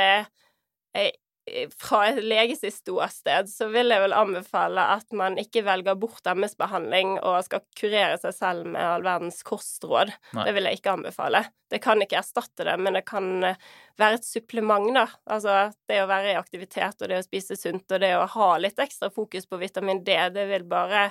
fra 1.79 2.01
et 2.09 2.19
leges 2.23 2.63
ståsted 2.75 3.47
så 3.49 3.67
vil 3.71 3.91
jeg 3.93 4.03
vel 4.03 4.15
anbefale 4.15 4.83
at 4.97 5.13
man 5.15 5.37
ikke 5.39 5.63
velger 5.67 5.95
bort 5.99 6.27
MS-behandling 6.27 7.17
og 7.21 7.39
skal 7.45 7.63
kurere 7.77 8.17
seg 8.19 8.35
selv 8.35 8.67
med 8.73 8.83
all 8.83 9.05
verdens 9.05 9.39
kostråd. 9.47 10.11
Nei. 10.35 10.47
Det 10.47 10.55
vil 10.57 10.67
jeg 10.67 10.79
ikke 10.79 10.95
anbefale. 10.97 11.43
Det 11.71 11.79
kan 11.83 12.03
ikke 12.03 12.19
erstatte 12.19 12.67
det, 12.67 12.75
men 12.83 12.99
det 12.99 13.05
kan 13.07 13.31
eh, 13.47 13.59
være 13.99 14.19
et 14.19 14.27
supplement, 14.27 14.91
da. 14.95 15.07
Altså 15.31 15.57
det 15.89 16.01
å 16.03 16.09
være 16.11 16.33
i 16.33 16.39
aktivitet 16.39 17.01
og 17.01 17.11
det 17.11 17.21
å 17.21 17.25
spise 17.25 17.59
sunt 17.59 17.95
og 17.95 18.03
det 18.03 18.13
å 18.17 18.27
ha 18.37 18.53
litt 18.61 18.79
ekstra 18.83 19.11
fokus 19.13 19.47
på 19.47 19.59
vitamin 19.61 20.03
D, 20.03 20.17
det 20.35 20.47
vil 20.51 20.67
bare 20.67 21.09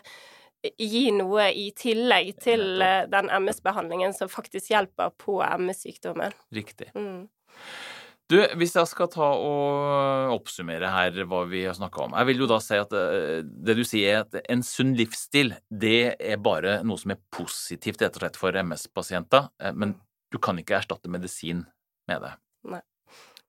gi 0.80 1.10
noe 1.14 1.50
i 1.54 1.70
tillegg 1.76 2.34
til 2.44 2.82
eh, 2.84 3.04
den 3.12 3.32
MS-behandlingen 3.40 4.16
som 4.16 4.32
faktisk 4.32 4.72
hjelper 4.74 5.16
på 5.16 5.40
MS-sykdommen. 5.44 6.36
Riktig. 6.56 6.92
Mm. 6.96 7.28
Du, 8.26 8.40
hvis 8.58 8.74
jeg 8.74 8.90
skal 8.90 9.06
ta 9.12 9.26
og 9.38 10.32
oppsummere 10.34 10.88
her 10.90 11.18
hva 11.30 11.44
vi 11.46 11.60
har 11.62 11.76
snakka 11.78 12.08
om 12.08 12.14
Jeg 12.18 12.26
vil 12.26 12.40
jo 12.42 12.48
da 12.50 12.56
si 12.62 12.74
at 12.74 12.94
eh, 12.98 13.44
det 13.46 13.76
du 13.78 13.84
sier, 13.86 14.16
er 14.16 14.24
at 14.24 14.48
en 14.50 14.64
sunn 14.66 14.96
livsstil, 14.98 15.52
det 15.70 16.16
er 16.18 16.40
bare 16.42 16.80
noe 16.82 16.98
som 16.98 17.14
er 17.14 17.20
positivt 17.30 18.02
rett 18.02 18.18
og 18.18 18.24
slett 18.24 18.40
for 18.40 18.58
MS-pasienter, 18.58 19.46
eh, 19.62 19.76
men 19.78 19.94
du 20.34 20.40
kan 20.42 20.58
ikke 20.58 20.74
erstatte 20.80 21.12
medisin 21.12 21.62
med 22.10 22.24
det. 22.26 22.32
Nei. 22.72 22.82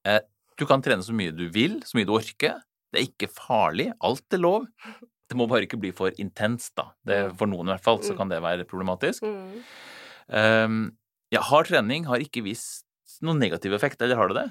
Eh, 0.06 0.22
du 0.62 0.66
kan 0.70 0.86
trene 0.86 1.06
så 1.06 1.16
mye 1.16 1.34
du 1.34 1.48
vil, 1.54 1.80
så 1.86 1.98
mye 1.98 2.10
du 2.10 2.14
orker. 2.14 2.62
Det 2.94 3.02
er 3.02 3.10
ikke 3.10 3.32
farlig. 3.34 3.90
Alt 4.06 4.38
er 4.38 4.42
lov. 4.42 4.70
Det 5.28 5.38
må 5.38 5.50
bare 5.50 5.66
ikke 5.66 5.82
bli 5.82 5.90
for 5.96 6.14
intenst, 6.22 6.76
da. 6.78 6.92
Det, 7.02 7.18
mm. 7.32 7.36
for 7.42 7.50
noen 7.50 7.66
i 7.66 7.74
hvert 7.74 7.86
fall 7.86 8.00
så 8.06 8.14
mm. 8.14 8.20
kan 8.22 8.30
det 8.30 8.44
være 8.46 8.70
problematisk. 8.70 9.26
Mm. 9.26 9.58
Um, 10.28 10.80
ja, 11.34 11.42
hard 11.50 11.70
trening 11.70 12.06
har 12.08 12.22
ikke 12.24 12.46
vist 12.46 12.86
noen 13.26 13.42
negativ 13.42 13.74
effekt, 13.76 14.02
eller 14.06 14.20
har 14.20 14.32
det 14.32 14.40
det? 14.40 14.48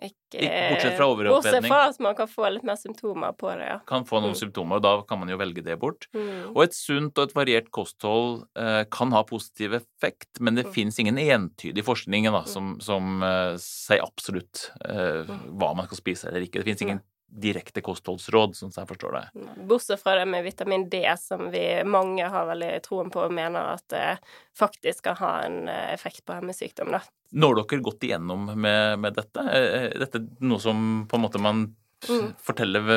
Ikke, 0.00 0.40
bortsett 0.40 0.96
fra 0.96 1.06
overoppheting. 1.10 1.60
Bortsett 1.60 1.68
fra 1.68 1.80
at 1.90 2.00
man 2.02 2.16
kan 2.18 2.30
få 2.30 2.48
litt 2.54 2.64
mer 2.66 2.78
symptomer 2.80 3.34
på 3.38 3.50
det, 3.52 3.68
ja. 3.68 3.78
Kan 3.88 4.06
få 4.08 4.22
noen 4.22 4.34
mm. 4.34 4.40
symptomer, 4.40 4.80
og 4.80 4.86
da 4.86 4.94
kan 5.08 5.20
man 5.20 5.30
jo 5.30 5.38
velge 5.40 5.64
det 5.66 5.76
bort. 5.82 6.08
Mm. 6.16 6.54
Og 6.54 6.62
et 6.64 6.76
sunt 6.76 7.18
og 7.18 7.28
et 7.28 7.36
variert 7.36 7.70
kosthold 7.74 8.42
eh, 8.58 8.82
kan 8.92 9.14
ha 9.14 9.22
positiv 9.28 9.76
effekt, 9.78 10.30
men 10.40 10.58
det 10.58 10.66
mm. 10.68 10.74
fins 10.74 10.98
ingen 11.02 11.20
entydig 11.22 11.84
forskning 11.86 12.30
da, 12.30 12.42
mm. 12.42 12.50
som, 12.50 12.74
som 12.82 13.24
eh, 13.26 13.54
sier 13.62 14.02
absolutt 14.04 14.68
eh, 14.86 15.22
mm. 15.28 15.48
hva 15.60 15.72
man 15.78 15.90
skal 15.90 16.02
spise 16.02 16.30
eller 16.32 16.48
ikke. 16.48 16.62
Det 16.62 16.70
fins 16.72 16.86
ingen 16.88 17.04
direkte 17.32 17.80
kostholdsråd, 17.84 18.56
sånn 18.56 18.72
som 18.72 18.82
jeg 18.82 18.90
forstår 18.92 19.16
det. 19.16 19.44
Bortsett 19.68 20.02
fra 20.02 20.14
det 20.18 20.26
med 20.28 20.44
vitamin 20.44 20.88
D, 20.92 21.04
som 21.18 21.48
vi 21.52 21.64
mange 21.88 22.28
har 22.28 22.48
veldig 22.50 22.72
troen 22.84 23.10
på 23.12 23.24
og 23.24 23.34
mener 23.34 23.74
at 23.76 23.86
det 23.92 24.06
faktisk 24.58 25.00
skal 25.04 25.18
ha 25.22 25.32
en 25.46 25.60
eh, 25.72 25.92
effekt 25.94 26.24
på 26.28 26.36
hemmesykdom. 26.36 26.92
Da. 26.92 27.02
Når 27.32 27.62
dere 27.62 27.84
gått 27.84 28.04
igjennom 28.04 28.50
med, 28.52 28.98
med 29.00 29.16
dette? 29.16 29.46
Er 29.48 29.96
dette 30.02 30.20
noe 30.44 30.60
som 30.60 31.06
på 31.08 31.16
en 31.16 31.24
måte 31.24 31.40
man 31.42 31.70
mm. 32.08 32.34
forteller 32.42 32.88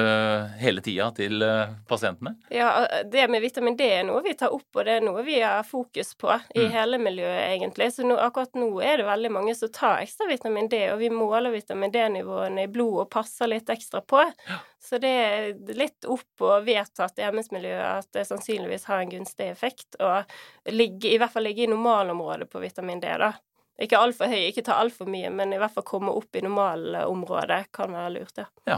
hele 0.59 0.81
tida 0.81 1.09
til 1.15 1.41
eh, 1.45 1.73
pasientene? 1.87 2.35
Ja, 2.53 2.87
det 3.11 3.27
med 3.31 3.41
vitamin 3.41 3.77
D 3.77 3.87
er 3.99 4.03
noe 4.07 4.23
vi 4.25 4.33
tar 4.37 4.53
opp, 4.55 4.67
og 4.73 4.85
det 4.87 4.97
er 4.97 5.05
noe 5.05 5.23
vi 5.25 5.39
har 5.41 5.63
fokus 5.67 6.13
på 6.19 6.31
i 6.55 6.65
mm. 6.65 6.71
hele 6.73 6.99
miljøet, 7.01 7.41
egentlig. 7.55 7.91
Så 7.93 8.05
nå, 8.07 8.17
akkurat 8.21 8.57
nå 8.57 8.69
er 8.81 9.01
det 9.01 9.07
veldig 9.09 9.33
mange 9.37 9.55
som 9.55 9.71
tar 9.73 10.03
ekstra 10.03 10.29
vitamin 10.29 10.69
D, 10.71 10.81
og 10.93 11.01
vi 11.01 11.11
måler 11.13 11.53
vitamin 11.53 11.93
D-nivåene 11.93 12.65
i 12.65 12.71
blodet 12.71 13.05
og 13.05 13.11
passer 13.17 13.51
litt 13.51 13.69
ekstra 13.69 14.01
på. 14.01 14.23
Ja. 14.49 14.61
Så 14.85 14.99
det 15.01 15.09
er 15.09 15.75
litt 15.77 16.05
opp 16.05 16.45
og 16.45 16.67
vedtatt 16.67 17.17
i 17.19 17.25
MS-miljøet 17.31 18.05
at 18.05 18.09
det 18.13 18.27
sannsynligvis 18.29 18.85
har 18.91 19.01
en 19.01 19.11
gunstig 19.11 19.49
effekt, 19.49 19.97
og 19.99 20.29
ligge, 20.69 21.09
i 21.13 21.19
hvert 21.21 21.33
fall 21.33 21.47
ligge 21.47 21.65
i 21.65 21.71
normalområdet 21.71 22.49
på 22.51 22.61
vitamin 22.61 23.01
D, 23.01 23.09
da. 23.21 23.33
Ikke 23.81 23.99
altfor 23.99 24.31
høy, 24.31 24.39
ikke 24.47 24.63
ta 24.63 24.77
altfor 24.79 25.09
mye, 25.11 25.29
men 25.33 25.51
i 25.51 25.59
hvert 25.59 25.73
fall 25.75 25.83
komme 25.87 26.13
opp 26.15 26.37
i 26.37 26.43
normalområdet 26.45 27.65
kan 27.75 27.91
være 27.95 28.13
lurt, 28.19 28.37
ja. 28.39 28.45
ja. 28.69 28.77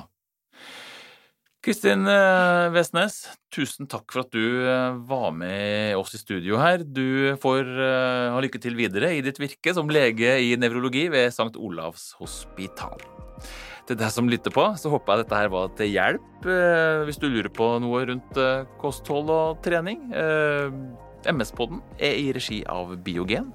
Kristin 1.67 2.07
eh, 2.07 2.69
Vestnes, 2.71 3.25
tusen 3.51 3.89
takk 3.91 4.13
for 4.13 4.23
at 4.23 4.31
du 4.31 4.62
eh, 4.63 4.99
var 5.10 5.33
med 5.36 5.97
oss 5.99 6.13
i 6.15 6.19
studio 6.21 6.55
her. 6.62 6.79
Du 6.79 7.36
får 7.43 7.67
eh, 7.67 8.27
ha 8.31 8.43
lykke 8.43 8.62
til 8.63 8.77
videre 8.79 9.10
i 9.17 9.23
ditt 9.25 9.41
virke 9.41 9.73
som 9.75 9.91
lege 9.91 10.38
i 10.45 10.53
nevrologi 10.55 11.10
ved 11.12 11.27
St. 11.27 11.57
Olavs 11.60 12.13
hospital. 12.21 13.03
Til 13.88 13.99
deg 13.99 14.13
som 14.15 14.31
lytter 14.31 14.55
på, 14.55 14.63
så 14.79 14.93
håper 14.93 15.12
jeg 15.12 15.25
dette 15.25 15.41
her 15.41 15.51
var 15.51 15.75
til 15.79 15.91
hjelp 15.91 16.47
hvis 17.07 17.19
du 17.19 17.27
lurer 17.27 17.51
på 17.51 17.67
noe 17.83 18.01
rundt 18.10 18.39
kosthold 18.79 19.31
og 19.31 19.62
trening. 19.63 20.01
MS-podden 21.27 21.79
er 21.99 22.15
i 22.19 22.31
regi 22.36 22.63
av 22.71 22.95
Biogen. 23.03 23.51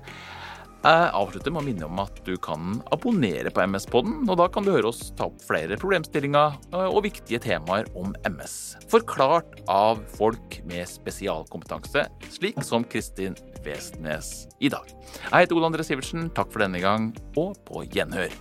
Jeg 0.83 1.11
avslutter 1.15 1.53
med 1.55 1.63
å 1.63 1.67
minne 1.69 1.87
om 1.87 2.01
at 2.03 2.17
du 2.27 2.33
kan 2.43 2.81
abonnere 2.91 3.53
på 3.55 3.63
MS-podden, 3.71 4.25
og 4.27 4.41
da 4.41 4.49
kan 4.51 4.67
du 4.67 4.73
høre 4.73 4.91
oss 4.91 5.13
ta 5.15 5.29
opp 5.29 5.39
flere 5.47 5.79
problemstillinger 5.79 6.57
eh, 6.73 6.89
og 6.89 7.05
viktige 7.07 7.39
temaer 7.45 7.87
om 7.95 8.11
MS. 8.27 8.57
Forklart 8.91 9.61
av 9.71 10.03
folk 10.19 10.59
med 10.67 10.91
spesialkompetanse, 10.91 12.09
slik 12.35 12.59
som 12.67 12.83
Kristin 12.83 13.39
Westnes 13.63 14.49
i 14.59 14.73
dag. 14.75 14.91
Jeg 15.29 15.45
heter 15.45 15.61
Ole 15.61 15.71
André 15.71 15.87
Sivertsen, 15.87 16.33
takk 16.35 16.51
for 16.51 16.67
denne 16.67 16.83
gang, 16.83 17.13
og 17.39 17.55
på 17.69 17.87
gjenhør. 17.87 18.35